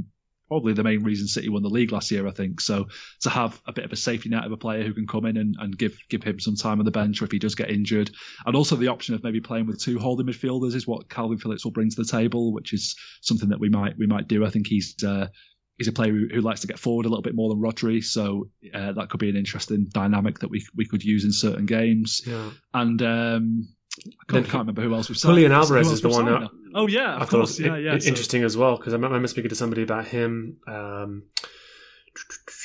[0.48, 2.60] probably the main reason City won the league last year, I think.
[2.60, 2.88] So
[3.22, 5.36] to have a bit of a safety net of a player who can come in
[5.36, 7.70] and, and give give him some time on the bench, or if he does get
[7.70, 8.10] injured,
[8.46, 11.64] and also the option of maybe playing with two holding midfielders is what Kalvin Phillips
[11.64, 14.44] will bring to the table, which is something that we might we might do.
[14.44, 15.02] I think he's.
[15.02, 15.28] Uh,
[15.76, 18.00] he's a player who, who, likes to get forward a little bit more than Rodri,
[18.00, 21.66] so uh, that could be an interesting dynamic that we we could use in certain
[21.66, 22.22] games.
[22.24, 22.50] Yeah.
[22.72, 25.32] And um, I can't, can't, remember who else we've signed.
[25.32, 26.50] Julian Alvarez is the one that.
[26.74, 27.60] Oh yeah, I thought course.
[27.60, 27.92] yeah, yeah.
[27.94, 28.46] Interesting so.
[28.46, 30.58] as well because I remember speaking to somebody about him.
[30.66, 31.24] Um,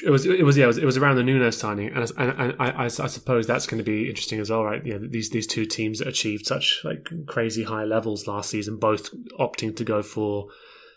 [0.06, 2.32] it was it was yeah it was, it was around the Nunez signing and, and,
[2.40, 5.32] and I, I, I, suppose that's going to be interesting as well right yeah these
[5.32, 9.84] these two teams that achieved such like crazy high levels last season both opting to
[9.84, 10.50] go for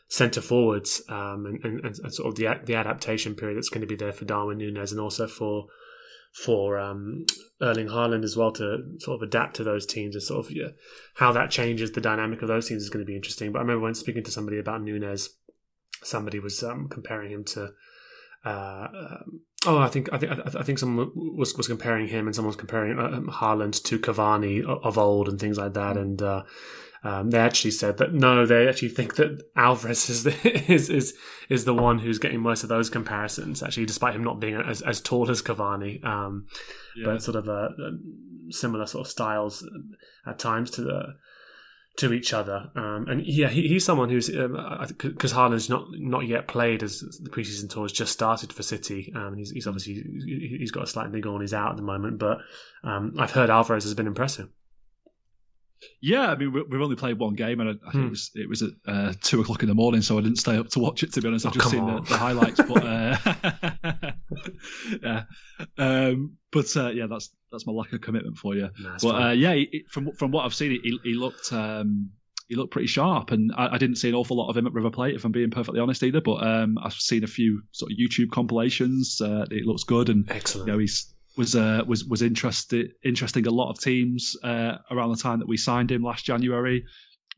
[0.08, 3.86] centre forwards um, and, and, and, sort of the the adaptation period that's going to
[3.86, 5.68] be there for Darwin Nunez and also for
[6.32, 7.26] for um,
[7.60, 10.68] Erling Haaland as well to sort of adapt to those teams and sort of yeah,
[11.14, 13.52] how that changes the dynamic of those teams is going to be interesting.
[13.52, 15.36] But I remember when speaking to somebody about Nunez,
[16.02, 17.72] somebody was um, comparing him to.
[18.44, 22.34] Uh, um, oh, I think I think I think someone was was comparing him, and
[22.34, 25.96] someone was comparing uh, um, Haaland to Cavani of old and things like that.
[25.96, 26.42] And uh,
[27.04, 31.14] um, they actually said that no, they actually think that Alvarez is the, is is
[31.48, 33.62] is the one who's getting most of those comparisons.
[33.62, 36.46] Actually, despite him not being as, as tall as Cavani, um,
[36.96, 37.06] yeah.
[37.06, 39.66] but sort of a, a, similar sort of styles
[40.26, 41.14] at times to the
[41.96, 42.70] to each other.
[42.76, 47.00] Um, and yeah, he, he's someone who's because um, Haaland's not not yet played as
[47.20, 49.12] the preseason tour has just started for City.
[49.16, 52.18] Um, he's, he's, obviously he's got a slight niggle on his out at the moment,
[52.18, 52.38] but
[52.84, 54.48] um, I've heard Alvarez has been impressive.
[56.00, 58.06] Yeah, I mean we've only played one game, and I, think hmm.
[58.06, 60.56] it was it was at uh, two o'clock in the morning, so I didn't stay
[60.56, 61.12] up to watch it.
[61.14, 62.60] To be honest, I've oh, just seen the, the, highlights.
[62.60, 62.84] but
[64.02, 64.12] uh,
[65.02, 65.22] yeah,
[65.78, 68.68] um, but uh, yeah, that's that's my lack of commitment for you.
[68.80, 71.52] No, but uh, yeah, it, from from what I've seen, he, he looked.
[71.52, 72.10] Um,
[72.48, 74.74] he looked pretty sharp, and I, I, didn't see an awful lot of him at
[74.74, 76.20] River Plate, if I'm being perfectly honest, either.
[76.20, 79.22] But um, I've seen a few sort of YouTube compilations.
[79.22, 80.66] Uh, it looks good, and excellent.
[80.66, 85.10] You know, he's was uh, was was interested interesting a lot of teams uh, around
[85.10, 86.84] the time that we signed him last January.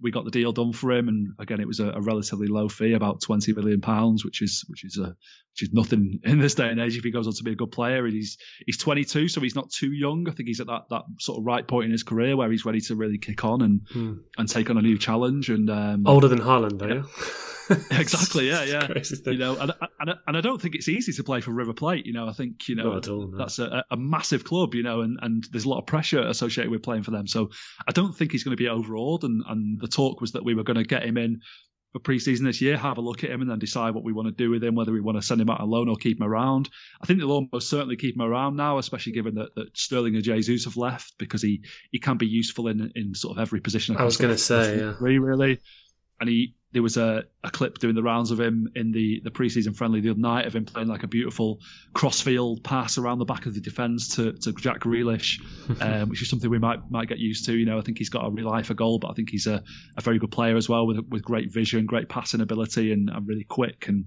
[0.00, 2.68] We got the deal done for him, and again, it was a, a relatively low
[2.68, 5.14] fee, about twenty million pounds, which is which is a
[5.54, 7.56] which is nothing in this day and age if he goes on to be a
[7.56, 8.04] good player.
[8.04, 10.28] And he's he's 22, so he's not too young.
[10.28, 12.64] I think he's at that, that sort of right point in his career where he's
[12.64, 14.14] ready to really kick on and hmm.
[14.36, 15.50] and take on a new challenge.
[15.50, 17.04] And um, older than Haaland, though.
[17.90, 18.48] Exactly.
[18.48, 18.88] Yeah, yeah.
[19.26, 22.06] You know, and, and and I don't think it's easy to play for River Plate.
[22.06, 23.38] You know, I think you know all, no.
[23.38, 24.74] that's a, a, massive club.
[24.74, 27.26] You know, and, and there's a lot of pressure associated with playing for them.
[27.26, 27.50] So
[27.86, 29.24] I don't think he's going to be overawed.
[29.24, 31.40] And and the talk was that we were going to get him in
[31.92, 34.26] for pre-season this year, have a look at him, and then decide what we want
[34.26, 36.26] to do with him, whether we want to send him out alone or keep him
[36.26, 36.68] around.
[37.00, 40.24] I think they'll almost certainly keep him around now, especially given that, that Sterling and
[40.24, 43.96] Jesus have left because he, he can be useful in in sort of every position.
[43.96, 45.60] I was going to say, yeah, really,
[46.20, 49.30] and he there was a, a clip doing the rounds of him in the, the
[49.30, 51.60] preseason friendly the other night of him playing like a beautiful
[51.94, 55.40] crossfield pass around the back of the defence to, to Jack Grealish,
[55.80, 57.56] um, which is something we might might get used to.
[57.56, 59.46] You know, I think he's got a real eye for goal, but I think he's
[59.46, 59.62] a,
[59.96, 63.26] a very good player as well with with great vision, great passing ability, and, and
[63.26, 63.86] really quick.
[63.86, 64.06] And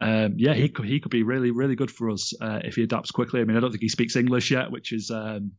[0.00, 2.84] um, yeah, he could he could be really really good for us uh, if he
[2.84, 3.40] adapts quickly.
[3.40, 5.52] I mean, I don't think he speaks English yet, which is um,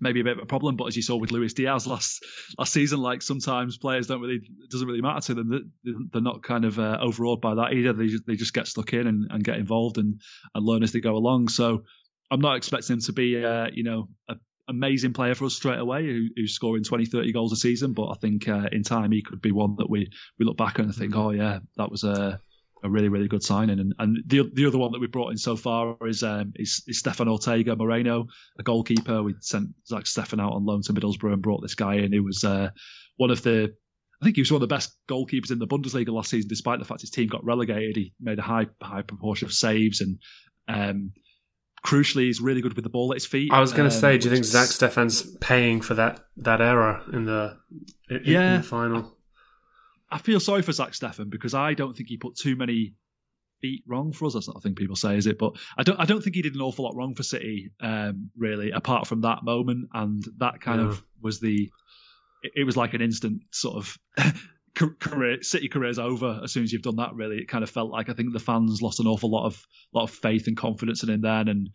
[0.00, 0.76] maybe a bit of a problem.
[0.76, 2.24] But as you saw with Luis Diaz last
[2.58, 5.72] last season, like sometimes players don't really it doesn't really matter to them.
[6.12, 7.92] They're not kind of uh, overawed by that either.
[7.92, 10.20] They just, they just get stuck in and, and get involved and,
[10.54, 11.48] and learn as they go along.
[11.48, 11.84] So
[12.30, 14.36] I'm not expecting him to be uh, you know a
[14.68, 18.06] amazing player for us straight away who, who's scoring 20 30 goals a season but
[18.06, 20.08] i think uh, in time he could be one that we
[20.38, 22.40] we look back and think oh yeah that was a
[22.82, 23.78] a really really good signing.
[23.78, 26.82] And and the the other one that we brought in so far is um, is,
[26.86, 28.26] is Stefan Ortega Moreno,
[28.58, 29.22] a goalkeeper.
[29.22, 32.20] We sent Zach Steffen out on loan to Middlesbrough and brought this guy in He
[32.20, 32.70] was uh,
[33.16, 33.74] one of the
[34.20, 36.78] I think he was one of the best goalkeepers in the Bundesliga last season, despite
[36.78, 37.96] the fact his team got relegated.
[37.96, 40.18] He made a high high proportion of saves and
[40.68, 41.12] um,
[41.84, 43.50] crucially, he's really good with the ball at his feet.
[43.52, 46.60] I was going to um, say, do you think Zach Steffen's paying for that that
[46.60, 47.56] error in the
[48.08, 49.16] in, yeah, in the final?
[50.10, 52.94] I feel sorry for Zach Steffen because I don't think he put too many
[53.60, 54.34] feet wrong for us.
[54.34, 55.38] That's not a thing people say, is it?
[55.38, 56.00] But I don't.
[56.00, 59.22] I don't think he did an awful lot wrong for City, um, really, apart from
[59.22, 60.88] that moment, and that kind yeah.
[60.88, 61.70] of was the.
[62.42, 63.98] It, it was like an instant sort of.
[65.00, 67.90] career city career's over as soon as you've done that really it kind of felt
[67.90, 71.02] like i think the fans lost an awful lot of lot of faith and confidence
[71.02, 71.70] in him then and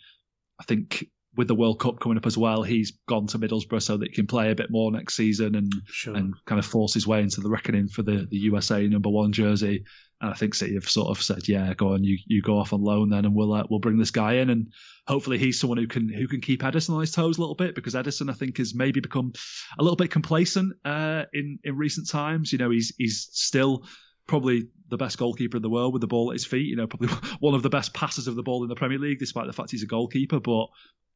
[0.62, 1.06] i think
[1.38, 4.16] with the World Cup coming up as well, he's gone to Middlesbrough so that he
[4.16, 6.16] can play a bit more next season and sure.
[6.16, 9.32] and kind of force his way into the reckoning for the, the USA number one
[9.32, 9.86] jersey.
[10.22, 12.72] And I think City have sort of said, yeah, go on, you, you go off
[12.72, 14.72] on loan then, and we'll uh, we'll bring this guy in, and
[15.06, 17.76] hopefully he's someone who can who can keep Ederson on his toes a little bit
[17.76, 19.34] because Ederson I think has maybe become
[19.78, 22.54] a little bit complacent uh, in in recent times.
[22.54, 23.86] You know, he's he's still
[24.28, 26.68] probably the best goalkeeper in the world with the ball at his feet.
[26.68, 29.20] You know, probably one of the best passers of the ball in the Premier League,
[29.20, 30.40] despite the fact he's a goalkeeper.
[30.40, 30.68] But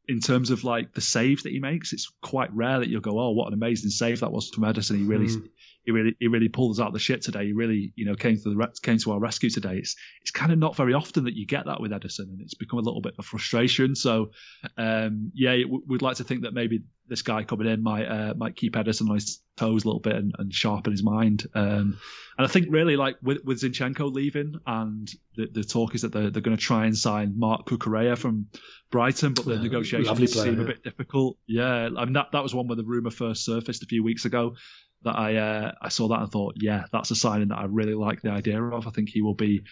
[0.09, 3.19] in terms of like the saves that he makes, it's quite rare that you'll go,
[3.19, 4.97] "Oh, what an amazing save that was from Ederson!
[4.97, 5.47] He really, mm.
[5.85, 7.45] he really, he really pulled us out of the shit today.
[7.45, 9.77] He really, you know, came to the came to our rescue today.
[9.77, 12.55] It's it's kind of not very often that you get that with Ederson, and it's
[12.55, 13.95] become a little bit of frustration.
[13.95, 14.31] So,
[14.77, 15.57] um, yeah,
[15.87, 19.09] we'd like to think that maybe this guy coming in might uh, might keep Ederson
[19.09, 21.45] on his toes a little bit and, and sharpen his mind.
[21.53, 21.97] Um,
[22.37, 26.13] and I think really like with, with Zinchenko leaving, and the, the talk is that
[26.13, 28.47] they're, they're going to try and sign Marc Cucurella from
[28.91, 31.37] Brighton, but the yeah, negotiations player, seem a bit difficult.
[31.47, 34.25] Yeah, I mean that that was one where the rumor first surfaced a few weeks
[34.25, 34.55] ago.
[35.03, 37.93] that I uh, I saw that and thought, yeah, that's a signing that I really
[37.95, 38.87] like the idea of.
[38.87, 39.63] I think he will be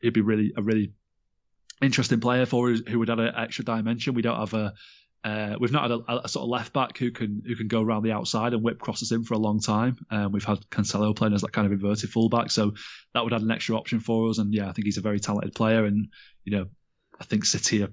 [0.00, 0.92] he'd be really a really
[1.82, 4.14] interesting player for who would add an extra dimension.
[4.14, 4.74] We don't have a
[5.22, 7.82] uh, we've not had a, a, sort of left back who can who can go
[7.82, 9.98] around the outside and whip crosses in for a long time.
[10.10, 12.72] Um, we've had Cancelo playing as that kind of inverted fullback, so
[13.12, 14.38] that would add an extra option for us.
[14.38, 16.08] And yeah, I think he's a very talented player, and
[16.44, 16.66] you know,
[17.20, 17.92] I think City are,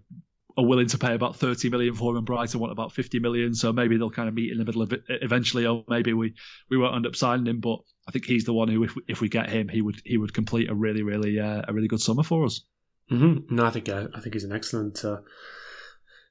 [0.57, 3.53] are willing to pay about 30 million for him, and Brighton want about 50 million.
[3.53, 6.33] So maybe they'll kind of meet in the middle of it eventually, or maybe we
[6.69, 7.59] we won't end up signing him.
[7.59, 10.01] But I think he's the one who, if we, if we get him, he would
[10.05, 12.61] he would complete a really really uh, a really good summer for us.
[13.11, 13.53] Mm-hmm.
[13.53, 15.03] No, I think uh, I think he's an excellent.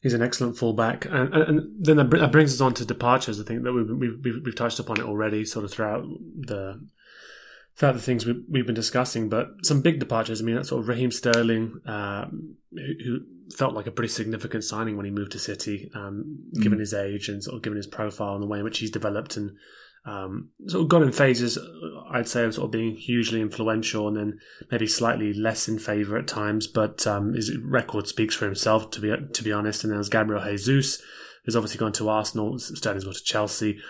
[0.06, 1.04] Uh he's an excellent fullback.
[1.04, 3.40] And, and then that brings us on to departures.
[3.40, 6.04] I think that we've, we've, we've touched upon it already, sort of throughout
[6.36, 6.86] the
[7.76, 9.28] throughout the things we've, we've been discussing.
[9.28, 10.40] But some big departures.
[10.40, 12.26] I mean, that sort of Raheem Sterling, who,
[12.72, 13.20] who,
[13.54, 16.62] felt like a pretty significant signing when he moved to City, um, mm.
[16.62, 18.90] given his age and sort of given his profile and the way in which he's
[18.90, 19.56] developed and
[20.06, 21.58] um, sort of gone in phases,
[22.10, 24.40] I'd say, of sort of being hugely influential and then
[24.70, 26.68] maybe slightly less in favour at times.
[26.68, 29.82] But um, his record speaks for himself, to be to be honest.
[29.82, 31.02] And then there's Gabriel Jesus,
[31.44, 32.58] who's obviously gone to Arsenal.
[32.58, 33.80] Sterling's gone to Chelsea.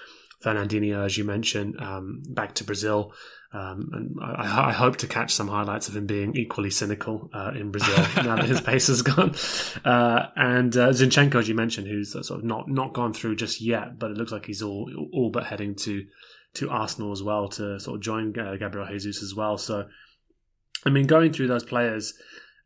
[0.42, 3.12] Fernandinho, as you mentioned, um, back to Brazil.
[3.52, 7.52] Um, and I, I, hope to catch some highlights of him being equally cynical uh,
[7.54, 9.34] in Brazil now that his pace has gone.
[9.84, 13.62] Uh, and uh, Zinchenko, as you mentioned, who's sort of not not gone through just
[13.62, 16.04] yet, but it looks like he's all all but heading to
[16.54, 19.56] to Arsenal as well to sort of join uh, Gabriel Jesus as well.
[19.56, 19.86] So,
[20.84, 22.14] I mean, going through those players,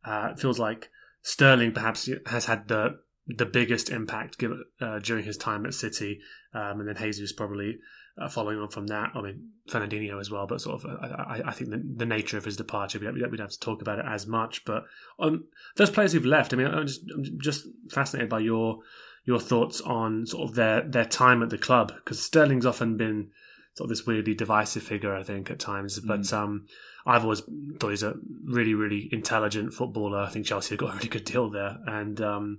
[0.05, 0.91] uh, it feels like
[1.23, 6.21] Sterling perhaps has had the the biggest impact given, uh, during his time at City,
[6.55, 7.79] um, and then Jesus probably
[8.19, 11.43] uh, following on from that, I mean Fernandinho as well, but sort of uh, I,
[11.47, 13.81] I think the, the, nature of his departure, we don't, we don't have to talk
[13.83, 14.65] about it as much.
[14.65, 14.85] But
[15.19, 15.45] on
[15.77, 18.81] those players who've left, I mean, I'm just, I'm just fascinated by your
[19.25, 23.31] your thoughts on sort of their their time at the club because Sterling's often been
[23.75, 25.99] sort of this weirdly divisive figure, I think, at times.
[26.01, 26.07] Mm.
[26.07, 26.67] But um,
[27.07, 27.43] I've always
[27.79, 30.19] thought he's a really, really intelligent footballer.
[30.19, 31.79] I think Chelsea have got a really good deal there.
[31.87, 32.59] And um,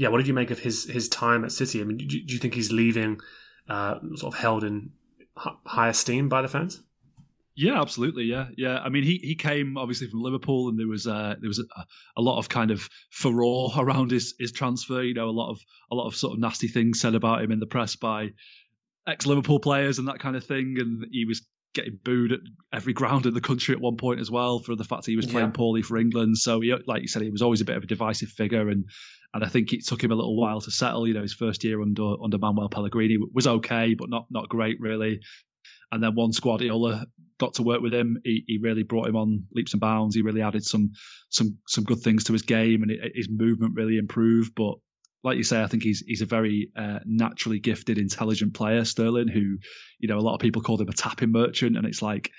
[0.00, 1.78] yeah, what did you make of his his time at City?
[1.82, 3.20] I mean, do you, do you think he's leaving
[3.68, 4.92] uh, sort of held in
[5.36, 6.82] high esteem by the fans?
[7.54, 8.24] Yeah, absolutely.
[8.24, 8.78] Yeah, yeah.
[8.78, 11.64] I mean, he he came obviously from Liverpool, and there was uh, there was a,
[12.16, 15.02] a, lot of kind of furore around his his transfer.
[15.02, 15.60] You know, a lot of
[15.92, 18.30] a lot of sort of nasty things said about him in the press by
[19.06, 20.76] ex Liverpool players and that kind of thing.
[20.78, 21.42] And he was
[21.74, 22.40] getting booed at
[22.72, 25.16] every ground in the country at one point as well for the fact that he
[25.16, 25.52] was playing yeah.
[25.54, 26.36] poorly for England.
[26.36, 28.84] So, he, like you said, he was always a bit of a divisive figure, and
[29.32, 31.06] and I think it took him a little while to settle.
[31.06, 34.80] You know, his first year under under Manuel Pellegrini was okay, but not not great
[34.80, 35.20] really.
[35.92, 37.06] And then once Guardiola
[37.38, 40.14] got to work with him, he, he really brought him on leaps and bounds.
[40.14, 40.92] He really added some
[41.30, 44.52] some some good things to his game, and it, his movement really improved.
[44.54, 44.74] But
[45.22, 49.28] like you say, I think he's he's a very uh, naturally gifted, intelligent player, Sterling.
[49.28, 49.58] Who,
[49.98, 52.30] you know, a lot of people called him a tapping merchant, and it's like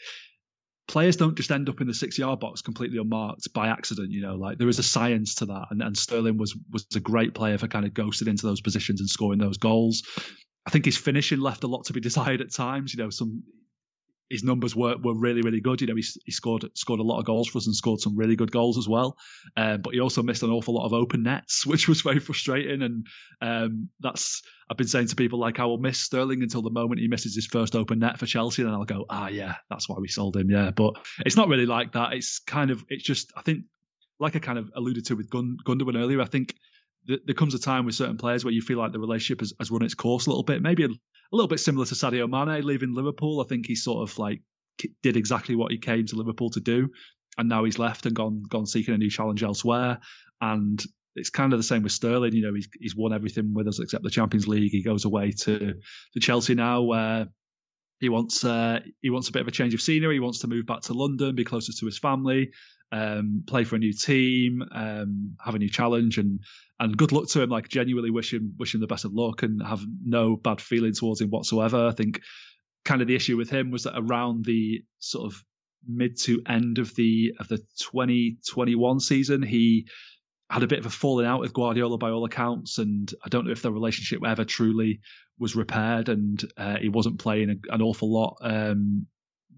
[0.87, 4.11] players don't just end up in the six yard box completely unmarked by accident.
[4.11, 6.99] You know, like there is a science to that, and, and Sterling was was a
[6.99, 10.03] great player for kind of ghosting into those positions and scoring those goals.
[10.65, 12.93] I think his finishing left a lot to be desired at times.
[12.93, 13.43] You know, some
[14.31, 15.81] his numbers were, were really really good.
[15.81, 18.15] You know, he, he scored scored a lot of goals for us and scored some
[18.15, 19.17] really good goals as well.
[19.57, 22.81] Um, but he also missed an awful lot of open nets, which was very frustrating.
[22.81, 23.07] And
[23.41, 27.01] um, that's I've been saying to people like I will miss Sterling until the moment
[27.01, 29.89] he misses his first open net for Chelsea, and then I'll go, ah yeah, that's
[29.89, 30.49] why we sold him.
[30.49, 32.13] Yeah, but it's not really like that.
[32.13, 33.65] It's kind of it's just I think
[34.19, 36.21] like I kind of alluded to with Gun, Gundogan earlier.
[36.21, 36.55] I think
[37.07, 39.71] there comes a time with certain players where you feel like the relationship has, has
[39.71, 40.61] run its course a little bit.
[40.61, 40.89] Maybe a,
[41.31, 43.41] a, little bit similar to Sadio Mane leaving Liverpool.
[43.41, 44.41] I think he sort of like
[45.03, 46.89] did exactly what he came to Liverpool to do,
[47.37, 49.99] and now he's left and gone gone seeking a new challenge elsewhere.
[50.39, 50.81] And
[51.15, 52.33] it's kind of the same with Sterling.
[52.33, 54.71] You know, he's he's won everything with us except the Champions League.
[54.71, 55.73] He goes away to
[56.13, 57.27] to Chelsea now, where
[58.01, 60.15] he wants uh, he wants a bit of a change of scenery.
[60.15, 62.51] He wants to move back to London, be closer to his family,
[62.91, 66.39] um, play for a new team, um, have a new challenge, and
[66.79, 67.51] and good luck to him.
[67.51, 70.93] Like genuinely wish him wish him the best of luck, and have no bad feeling
[70.93, 71.87] towards him whatsoever.
[71.87, 72.21] I think
[72.83, 75.39] kind of the issue with him was that around the sort of
[75.87, 77.59] mid to end of the of the
[77.91, 79.87] 2021 season, he
[80.51, 83.45] had a bit of a falling out with Guardiola by all accounts, and I don't
[83.45, 84.99] know if the relationship ever truly
[85.39, 88.37] was repaired, and uh, he wasn't playing a, an awful lot.
[88.41, 89.07] Um,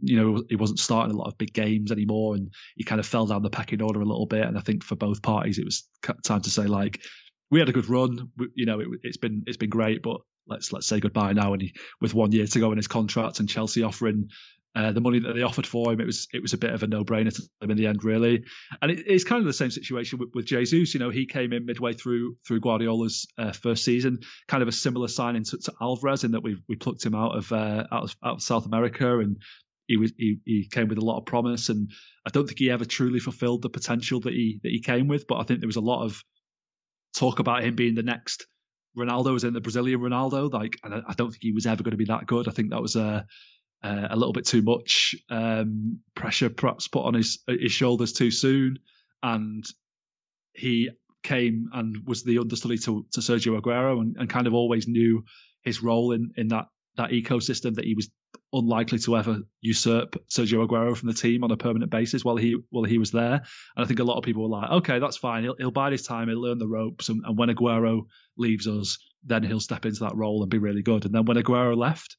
[0.02, 3.08] you know, he wasn't starting a lot of big games anymore, and he kind of
[3.08, 4.46] fell down the pecking order a little bit.
[4.46, 5.88] And I think for both parties, it was
[6.24, 7.02] time to say like,
[7.50, 8.30] we had a good run.
[8.54, 11.54] You know, it, has been it's been great, but let's let's say goodbye now.
[11.54, 14.30] And he, with one year to go in his contract, and Chelsea offering
[14.76, 16.82] uh, the money that they offered for him, it was it was a bit of
[16.82, 18.44] a no brainer to them in the end, really.
[18.82, 20.94] And it, it's kind of the same situation with, with, Jesus.
[20.94, 24.72] You know, he came in midway through through Guardiola's uh, first season, kind of a
[24.72, 28.04] similar signing to, to, Alvarez in that we we plucked him out of, uh, out
[28.04, 29.38] of out of South America, and
[29.88, 31.70] he was he, he came with a lot of promise.
[31.70, 31.92] And
[32.26, 35.28] I don't think he ever truly fulfilled the potential that he that he came with.
[35.28, 36.24] But I think there was a lot of
[37.16, 38.48] talk about him being the next
[38.98, 40.52] Ronaldo, was in the Brazilian Ronaldo.
[40.52, 42.48] Like, and I, I don't think he was ever going to be that good.
[42.48, 43.26] I think that was a
[43.84, 48.32] uh, a little bit too much um, pressure perhaps put on his his shoulders too
[48.32, 48.80] soon,
[49.22, 49.66] and
[50.54, 50.90] he
[51.24, 55.24] came and was the understudy to, to Sergio Aguero and, and kind of always knew
[55.62, 56.66] his role in in that
[56.96, 58.10] that ecosystem that he was
[58.52, 62.56] unlikely to ever usurp Sergio Aguero from the team on a permanent basis while he
[62.70, 63.42] while he was there.
[63.76, 65.44] And I think a lot of people were like, okay, that's fine.
[65.44, 66.28] He'll, he'll bide his time.
[66.28, 67.10] He'll learn the ropes.
[67.10, 68.04] And, and when Aguero
[68.38, 71.06] leaves us, then he'll step into that role and be really good.
[71.06, 72.16] And then when Aguero left,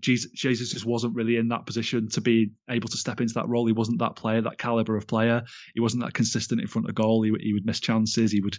[0.00, 3.48] Jesus, Jesus just wasn't really in that position to be able to step into that
[3.48, 3.66] role.
[3.66, 5.42] He wasn't that player, that caliber of player.
[5.74, 7.22] He wasn't that consistent in front of goal.
[7.22, 8.30] He, he would miss chances.
[8.30, 8.58] He would.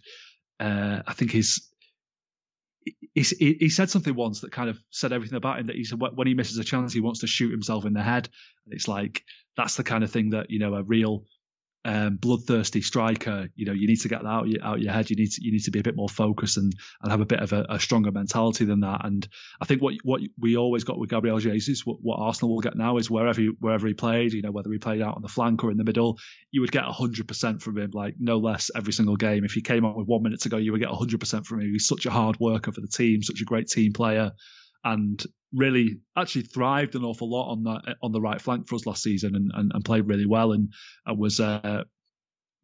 [0.59, 1.67] Uh, I think his.
[3.13, 5.67] He, he said something once that kind of said everything about him.
[5.67, 8.03] That he said when he misses a chance, he wants to shoot himself in the
[8.03, 8.29] head.
[8.65, 9.23] And it's like
[9.55, 11.23] that's the kind of thing that you know a real
[11.87, 15.09] um, bloodthirsty striker, you know, you need to get that out out your head.
[15.09, 17.25] You need to you need to be a bit more focused and, and have a
[17.25, 19.05] bit of a, a stronger mentality than that.
[19.05, 19.25] And
[19.61, 22.75] I think what what we always got with Gabriel Jesus, what, what Arsenal will get
[22.75, 25.29] now is wherever he, wherever he played, you know, whether he played out on the
[25.29, 26.19] flank or in the middle,
[26.51, 29.45] you would get hundred percent from him, like no less every single game.
[29.45, 31.61] If he came on with one minute to go, you would get hundred percent from
[31.61, 31.71] him.
[31.71, 34.33] He's such a hard worker for the team, such a great team player
[34.83, 35.23] and
[35.53, 39.03] really actually thrived an awful lot on that on the right flank for us last
[39.03, 40.51] season and, and, and played really well.
[40.51, 40.73] And,
[41.05, 41.83] and was uh,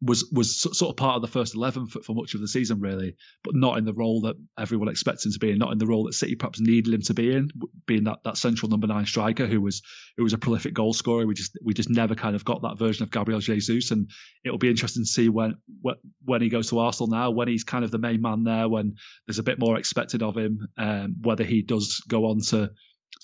[0.00, 2.80] was was sort of part of the first eleven for, for, much of the season,
[2.80, 5.78] really, but not in the role that everyone expects him to be, and not in
[5.78, 7.48] the role that City perhaps needed him to be in,
[7.86, 9.82] being that, that central number nine striker who was
[10.16, 11.26] who was a prolific goal scorer.
[11.26, 14.10] We just we just never kind of got that version of Gabriel Jesus, and
[14.44, 15.54] it'll be interesting to see when
[16.24, 18.96] when he goes to Arsenal now, when he's kind of the main man there, when
[19.26, 22.70] there's a bit more expected of him, um, whether he does go on to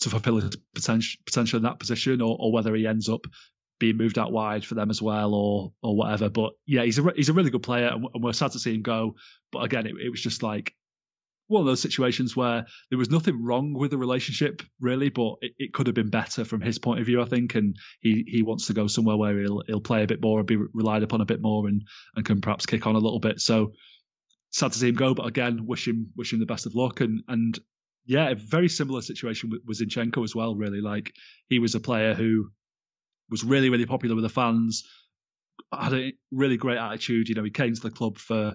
[0.01, 3.27] to fulfill his potential potential in that position, or, or whether he ends up
[3.81, 6.29] being moved out wide for them as well, or or whatever.
[6.29, 8.83] But yeah, he's a he's a really good player, and we're sad to see him
[8.83, 9.17] go.
[9.51, 10.75] But again, it, it was just like
[11.49, 15.53] one of those situations where there was nothing wrong with the relationship really, but it,
[15.59, 17.57] it, could have been better from his point of view, I think.
[17.57, 20.47] And he, he wants to go somewhere where he'll he'll play a bit more and
[20.47, 21.83] be relied upon a bit more and,
[22.15, 23.41] and can perhaps kick on a little bit.
[23.41, 23.73] So
[24.51, 27.01] sad to see him go, but again, wish him wish him the best of luck.
[27.01, 27.59] And and
[28.07, 30.55] yeah, a very similar situation with Zinchenko as well.
[30.55, 31.13] Really, like
[31.49, 32.51] he was a player who
[33.31, 34.85] was really, really popular with the fans.
[35.73, 37.29] Had a really great attitude.
[37.29, 38.55] You know, he came to the club for,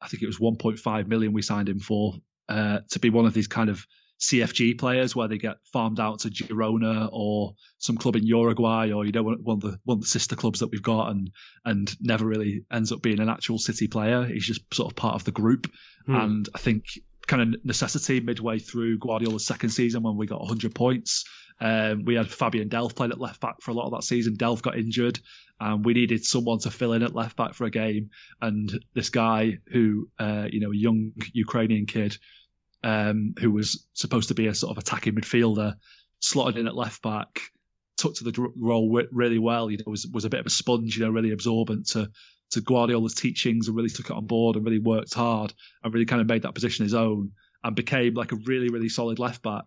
[0.00, 2.14] I think it was 1.5 million we signed him for,
[2.48, 3.86] uh, to be one of these kind of
[4.20, 9.04] CFG players where they get farmed out to Girona or some club in Uruguay or
[9.04, 11.30] you know one of the one of the sister clubs that we've got and
[11.66, 14.24] and never really ends up being an actual City player.
[14.24, 15.70] He's just sort of part of the group.
[16.06, 16.14] Hmm.
[16.14, 16.84] And I think
[17.26, 21.24] kind of necessity midway through Guardiola's second season when we got 100 points
[21.60, 24.36] um, we had Fabian Delph playing at left back for a lot of that season.
[24.36, 25.18] Delph got injured,
[25.58, 28.10] and we needed someone to fill in at left back for a game.
[28.40, 32.18] And this guy, who uh, you know, a young Ukrainian kid,
[32.84, 35.76] um, who was supposed to be a sort of attacking midfielder,
[36.20, 37.40] slotted in at left back,
[37.96, 39.70] took to the role really well.
[39.70, 40.98] You know, was was a bit of a sponge.
[40.98, 42.10] You know, really absorbent to
[42.50, 46.06] to Guardiola's teachings and really took it on board and really worked hard and really
[46.06, 47.32] kind of made that position his own
[47.64, 49.66] and became like a really really solid left back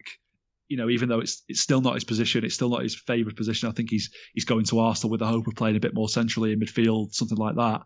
[0.69, 3.35] you know, even though it's it's still not his position, it's still not his favourite
[3.35, 3.67] position.
[3.67, 6.07] I think he's he's going to Arsenal with the hope of playing a bit more
[6.07, 7.81] centrally in midfield, something like that.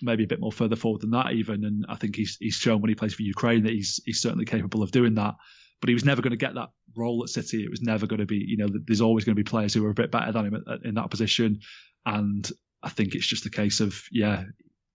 [0.00, 1.64] Maybe a bit more further forward than that, even.
[1.64, 4.44] And I think he's he's shown when he plays for Ukraine that he's he's certainly
[4.44, 5.34] capable of doing that.
[5.80, 7.64] But he was never going to get that role at City.
[7.64, 9.84] It was never going to be, you know, there's always going to be players who
[9.84, 11.60] are a bit better than him in that position.
[12.06, 12.48] And
[12.82, 14.44] I think it's just a case of, yeah,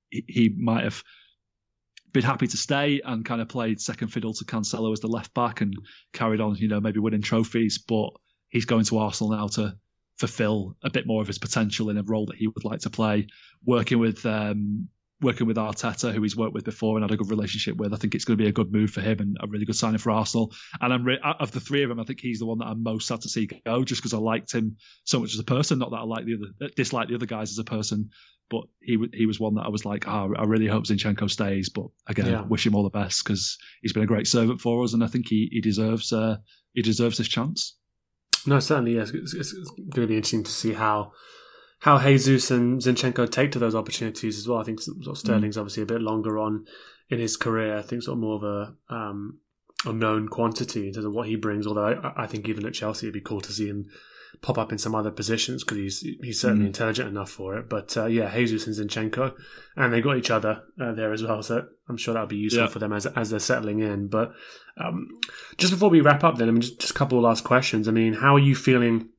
[0.10, 1.04] he, he might have
[2.14, 5.34] been happy to stay and kind of played second fiddle to Cancelo as the left
[5.34, 5.76] back and
[6.14, 7.80] carried on, you know, maybe winning trophies.
[7.80, 8.10] But
[8.50, 9.76] he's going to Arsenal now to
[10.18, 12.90] fulfill a bit more of his potential in a role that he would like to
[12.90, 13.28] play,
[13.66, 14.90] working with um,
[15.24, 17.94] working with Arteta, who he's worked with before and had a good relationship with.
[17.94, 19.76] I think it's going to be a good move for him and a really good
[19.76, 20.54] signing for Arsenal.
[20.80, 22.84] And I'm re- of the three of them, I think he's the one that I'm
[22.84, 25.80] most sad to see go, just because I liked him so much as a person.
[25.80, 28.10] Not that I like the other, dislike the other guys as a person,
[28.50, 31.70] but he he was one that I was like, oh, I really hope Zinchenko stays.
[31.70, 32.42] But again, yeah.
[32.42, 35.08] wish him all the best because he's been a great servant for us, and I
[35.08, 36.38] think he he deserves uh,
[36.74, 37.76] he deserves this chance.
[38.46, 39.12] No, certainly, yes.
[39.12, 41.14] It's, it's, it's going to be interesting to see how
[41.84, 44.58] how Jesus and Zinchenko take to those opportunities as well.
[44.58, 45.60] I think sort of Sterling's mm.
[45.60, 46.66] obviously a bit longer on
[47.10, 47.78] in his career.
[47.78, 49.40] I think sort of more of a um,
[49.86, 51.68] unknown quantity in terms of what he brings.
[51.68, 53.90] Although I, I, think even at Chelsea, it'd be cool to see him
[54.42, 56.68] pop up in some other positions because he's he's certainly mm.
[56.68, 57.68] intelligent enough for it.
[57.68, 59.34] But uh, yeah, Jesus and Zinchenko,
[59.76, 62.64] and they got each other uh, there as well, so I'm sure that'll be useful
[62.64, 62.70] yeah.
[62.70, 64.08] for them as as they're settling in.
[64.08, 64.32] But
[64.78, 65.10] um,
[65.58, 67.90] just before we wrap up, then I mean, just, just a couple of last questions.
[67.90, 69.10] I mean, how are you feeling?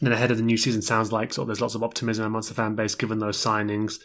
[0.00, 2.48] Then ahead of the new season, sounds like sort of there's lots of optimism amongst
[2.48, 3.98] the fan base given those signings.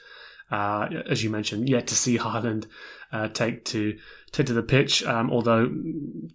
[0.51, 2.67] Uh, as you mentioned, yet to see Haaland
[3.11, 3.97] uh, take to
[4.31, 5.03] take to the pitch.
[5.03, 5.71] Um, although,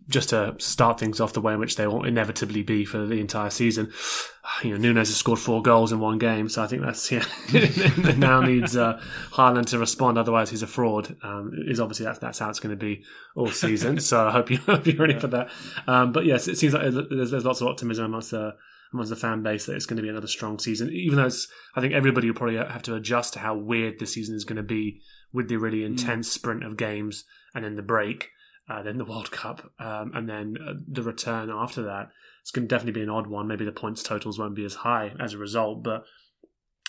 [0.08, 3.20] just to start things off the way in which they will inevitably be for the
[3.20, 3.92] entire season,
[4.64, 7.24] you know, Nunez has scored four goals in one game, so I think that's yeah.
[8.16, 9.00] now needs uh,
[9.32, 10.18] Haaland to respond.
[10.18, 11.16] Otherwise, he's a fraud.
[11.22, 13.04] Um, is obviously that's that's how it's going to be
[13.34, 14.00] all season.
[14.00, 15.50] so I hope you hope you're ready for that.
[15.86, 18.54] Um, but yes, it seems like there's, there's lots of optimism amongst the
[18.93, 20.91] amongst the fan base that it's going to be another strong season.
[20.93, 24.07] Even though it's, I think everybody will probably have to adjust to how weird the
[24.07, 25.01] season is going to be
[25.32, 25.86] with the really mm.
[25.86, 26.32] intense mm.
[26.32, 27.24] sprint of games
[27.55, 28.30] and then the break,
[28.68, 32.11] uh, then the World Cup, um, and then uh, the return after that.
[32.43, 33.47] It's going to definitely be an odd one.
[33.47, 35.84] Maybe the points totals won't be as high as a result.
[35.84, 36.05] But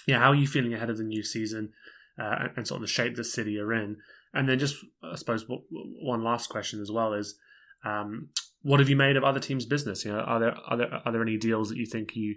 [0.08, 1.74] yeah, how are you feeling ahead of the new season
[2.20, 3.98] uh, and, sort of the shape that City are in?
[4.34, 7.36] And then just, I suppose, one last question as well is.
[7.84, 8.30] Um,
[8.62, 10.06] what have you made of other teams' business?
[10.06, 12.36] You know, are there are there are there any deals that you think you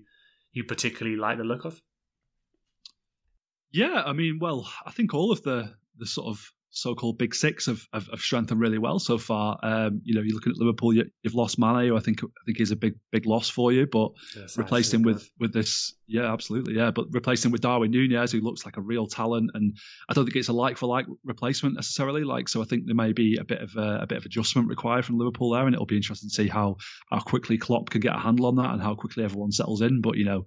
[0.53, 1.81] you particularly like the look of?
[3.70, 7.66] Yeah, I mean, well, I think all of the the sort of so-called big six
[7.66, 9.59] have, have, have strengthened really well so far.
[9.62, 12.45] Um, you know, you're looking at Liverpool, you, have lost Mane, who I think I
[12.45, 16.33] think is a big big loss for you, but yes, replacing with with this, yeah,
[16.33, 19.77] absolutely, yeah, but replacing with Darwin Nunez, who looks like a real talent, and
[20.09, 22.25] I don't think it's a like for like replacement necessarily.
[22.25, 24.68] Like, so I think there may be a bit of a, a bit of adjustment
[24.68, 26.77] required from Liverpool there, and it'll be interesting to see how
[27.11, 30.01] how quickly Klopp can get a handle on that and how quickly everyone settles in.
[30.01, 30.47] But you know,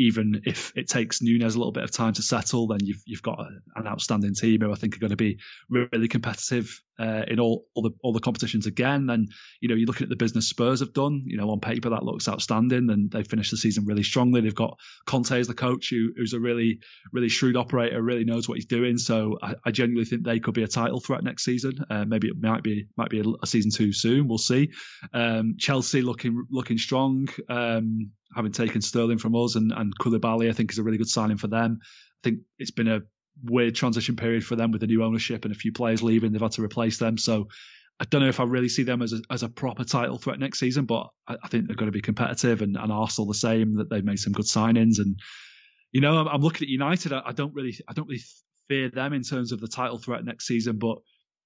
[0.00, 3.22] even if it takes Nunez a little bit of time to settle, then you've you've
[3.22, 3.38] got
[3.76, 5.38] an outstanding team who I think are going to be
[5.68, 9.08] really competitive uh, in all, all the all the competitions again.
[9.08, 9.30] And
[9.60, 11.22] you know, you're looking at the business Spurs have done.
[11.26, 14.40] You know, on paper that looks outstanding, and they finished the season really strongly.
[14.42, 16.80] They've got Conte as the coach, who, who's a really
[17.12, 18.98] really shrewd operator, really knows what he's doing.
[18.98, 21.84] So I, I genuinely think they could be a title threat next season.
[21.88, 24.28] Uh, maybe it might be might be a, a, season too soon.
[24.28, 24.72] We'll see.
[25.14, 27.28] Um, Chelsea looking looking strong.
[27.48, 31.08] Um, having taken Sterling from us and, and Koulibaly, I think is a really good
[31.08, 31.80] signing for them.
[31.82, 33.00] I think it's been a
[33.42, 36.32] weird transition period for them with the new ownership and a few players leaving.
[36.32, 37.18] They've had to replace them.
[37.18, 37.48] So
[38.00, 40.38] I don't know if I really see them as a, as a proper title threat
[40.38, 43.34] next season, but I, I think they're going to be competitive and, and Arsenal the
[43.34, 43.76] same.
[43.76, 45.20] That they've made some good signings, and
[45.92, 47.12] you know I'm, I'm looking at United.
[47.12, 48.22] I, I, don't really I don't really
[48.68, 50.96] fear them in terms of the title threat next season, but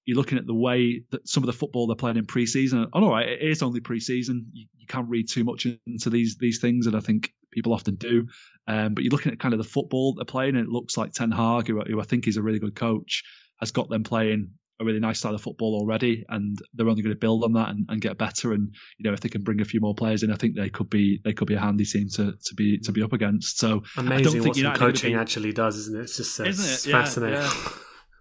[0.05, 2.79] you're looking at the way that some of the football they're playing in pre-season.
[2.93, 4.47] And, all right, it is only pre-season.
[4.53, 7.95] You, you, can't read too much into these these things, and I think people often
[7.95, 8.27] do.
[8.67, 11.13] Um, but you're looking at kind of the football they're playing, and it looks like
[11.13, 13.23] Ten Hag, who, who I think is a really good coach,
[13.59, 17.15] has got them playing a really nice style of football already, and they're only going
[17.15, 18.51] to build on that and, and, get better.
[18.51, 20.69] And you know, if they can bring a few more players in, I think they
[20.69, 23.57] could be they could be a handy team to, to be to be up against.
[23.57, 26.03] So amazing what some coaching be, actually does, isn't it?
[26.03, 26.73] It's just uh, isn't it?
[26.73, 27.39] It's yeah, fascinating.
[27.39, 27.69] Yeah.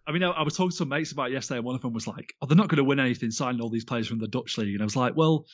[0.07, 1.93] I mean, I, I, was talking to some mates about yesterday, and one of them
[1.93, 4.29] was like, "Oh, they're not going to win anything signing all these players from the
[4.29, 5.47] Dutch league." And I was like, "Well,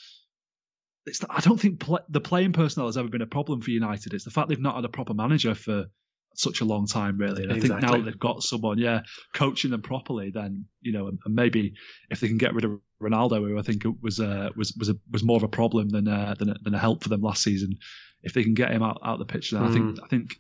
[1.11, 4.15] it's I don't think play, the playing personnel has ever been a problem for United.
[4.15, 5.87] It's the fact they've not had a proper manager for
[6.35, 7.43] such a long time, really.
[7.43, 7.77] And exactly.
[7.77, 9.01] I think now they've got someone, yeah,
[9.35, 11.75] coaching them properly, then you know, and, and, maybe
[12.09, 14.97] if they can get rid of Ronaldo, who I think was uh, was was a,
[15.11, 17.43] was more of a problem than uh, than, a, than a help for them last
[17.43, 17.79] season,
[18.23, 19.69] if they can get him out out the pitch, then mm.
[19.69, 20.05] I think hmm.
[20.05, 20.37] I think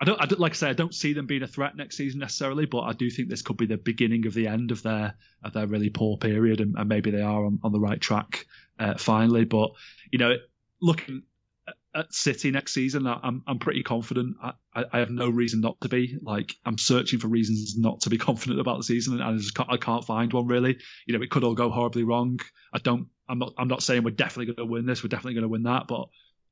[0.00, 1.96] I don't, I don't, like I say, I don't see them being a threat next
[1.96, 4.82] season necessarily, but I do think this could be the beginning of the end of
[4.82, 8.00] their of their really poor period, and, and maybe they are on, on the right
[8.00, 8.46] track
[8.78, 9.44] uh, finally.
[9.44, 9.70] But
[10.10, 10.36] you know,
[10.80, 11.22] looking
[11.94, 14.36] at City next season, I'm I'm pretty confident.
[14.42, 16.18] I, I have no reason not to be.
[16.20, 19.54] Like I'm searching for reasons not to be confident about the season, and I just
[19.54, 20.78] can't, I can't find one really.
[21.06, 22.40] You know, it could all go horribly wrong.
[22.72, 23.08] I don't.
[23.28, 23.54] I'm not.
[23.58, 25.02] I'm not saying we're definitely going to win this.
[25.02, 26.08] We're definitely going to win that, but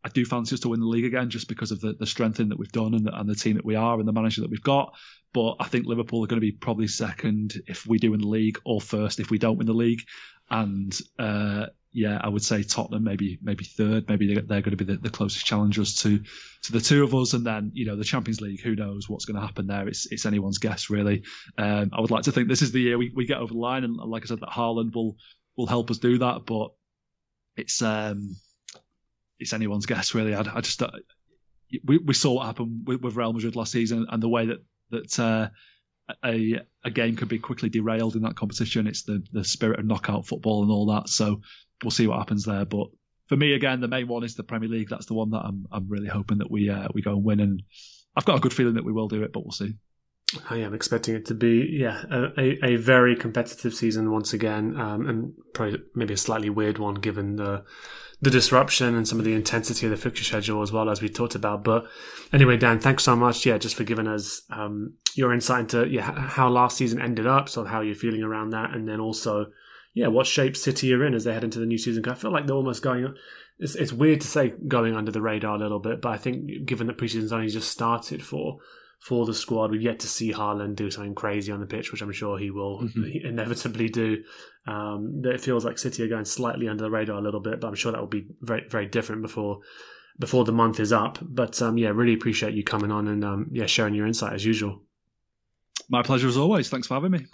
[0.06, 2.50] I do fancy us to win the league again just because of the, the strengthening
[2.50, 4.50] that we've done and the, and the team that we are and the manager that
[4.50, 4.94] we've got.
[5.32, 8.28] But I think Liverpool are going to be probably second if we do win the
[8.28, 10.02] league or first if we don't win the league.
[10.48, 11.66] And uh,
[11.96, 14.06] yeah, I would say Tottenham maybe maybe third.
[14.06, 16.22] Maybe they're, going to be the, the, closest challengers to
[16.64, 17.32] to the two of us.
[17.32, 19.88] And then you know the Champions League, who knows what's going to happen there?
[19.88, 21.22] It's it's anyone's guess really.
[21.56, 23.58] Um, I would like to think this is the year we, we get over the
[23.58, 25.16] line, and like I said, that Haaland will
[25.56, 26.44] will help us do that.
[26.44, 26.72] But
[27.56, 28.36] it's um
[29.38, 30.34] it's anyone's guess really.
[30.34, 30.90] I, I just uh,
[31.82, 34.58] we, we saw what happened with, with, Real Madrid last season and the way that
[34.90, 35.48] that uh,
[36.24, 38.86] a a game could be quickly derailed in that competition.
[38.86, 41.08] It's the the spirit of knockout football and all that.
[41.08, 41.40] So
[41.82, 42.64] we'll see what happens there.
[42.64, 42.88] But
[43.26, 44.88] for me, again, the main one is the Premier League.
[44.88, 47.40] That's the one that I'm I'm really hoping that we uh, we go and win.
[47.40, 47.62] And
[48.14, 49.74] I've got a good feeling that we will do it, but we'll see.
[50.50, 55.08] I am expecting it to be, yeah, a, a, very competitive season once again, um,
[55.08, 57.64] and probably maybe a slightly weird one given the
[58.20, 61.08] the disruption and some of the intensity of the fixture schedule as well as we
[61.08, 61.62] talked about.
[61.62, 61.86] But
[62.32, 63.44] anyway, Dan, thanks so much.
[63.44, 67.48] Yeah, just for giving us um, your insight into yeah how last season ended up,
[67.48, 69.46] sort of how you're feeling around that, and then also
[69.94, 72.08] yeah what shape City are in as they head into the new season.
[72.08, 73.14] I feel like they're almost going.
[73.58, 76.66] It's, it's weird to say going under the radar a little bit, but I think
[76.66, 78.58] given that preseason's only just started for
[78.98, 79.70] for the squad.
[79.70, 82.50] We've yet to see Haaland do something crazy on the pitch, which I'm sure he
[82.50, 83.04] will mm-hmm.
[83.26, 84.22] inevitably do.
[84.66, 87.68] Um, it feels like City are going slightly under the radar a little bit, but
[87.68, 89.60] I'm sure that will be very very different before
[90.18, 91.18] before the month is up.
[91.22, 94.44] But um, yeah, really appreciate you coming on and um, yeah sharing your insight as
[94.44, 94.82] usual.
[95.88, 96.68] My pleasure as always.
[96.68, 97.26] Thanks for having me.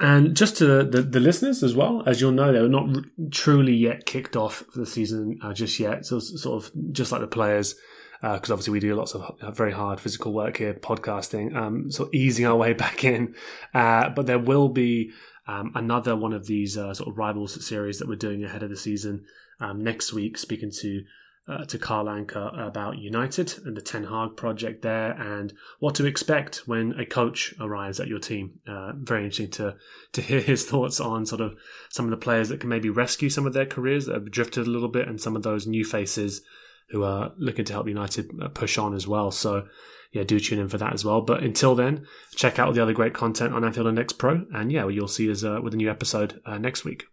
[0.00, 3.04] And just to the, the, the, listeners as well, as you'll know, they're not r-
[3.30, 6.06] truly yet kicked off for the season uh, just yet.
[6.06, 7.76] So sort of just like the players,
[8.22, 12.08] because uh, obviously we do lots of very hard physical work here, podcasting, um, so
[12.12, 13.34] easing our way back in.
[13.74, 15.10] Uh, but there will be
[15.48, 18.70] um, another one of these uh, sort of rivals series that we're doing ahead of
[18.70, 19.24] the season
[19.60, 21.02] um, next week, speaking to
[21.48, 26.06] uh, to Carl Anka about United and the Ten Hag project there, and what to
[26.06, 28.60] expect when a coach arrives at your team.
[28.68, 29.74] Uh, very interesting to
[30.12, 31.56] to hear his thoughts on sort of
[31.90, 34.68] some of the players that can maybe rescue some of their careers that have drifted
[34.68, 36.42] a little bit, and some of those new faces
[36.90, 39.30] who are looking to help United uh, push on as well.
[39.30, 39.66] So,
[40.12, 41.22] yeah, do tune in for that as well.
[41.22, 44.70] But until then, check out all the other great content on Anfield Index Pro, and
[44.70, 47.04] yeah, you'll see us uh, with a new episode uh, next week.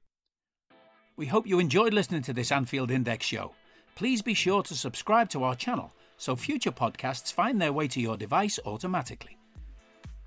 [1.16, 3.54] We hope you enjoyed listening to this Anfield Index show.
[3.96, 8.02] Please be sure to subscribe to our channel so future podcasts find their way to
[8.02, 9.38] your device automatically.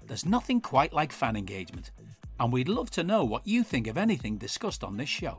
[0.06, 1.90] There's nothing quite like fan engagement,
[2.40, 5.38] and we'd love to know what you think of anything discussed on this show.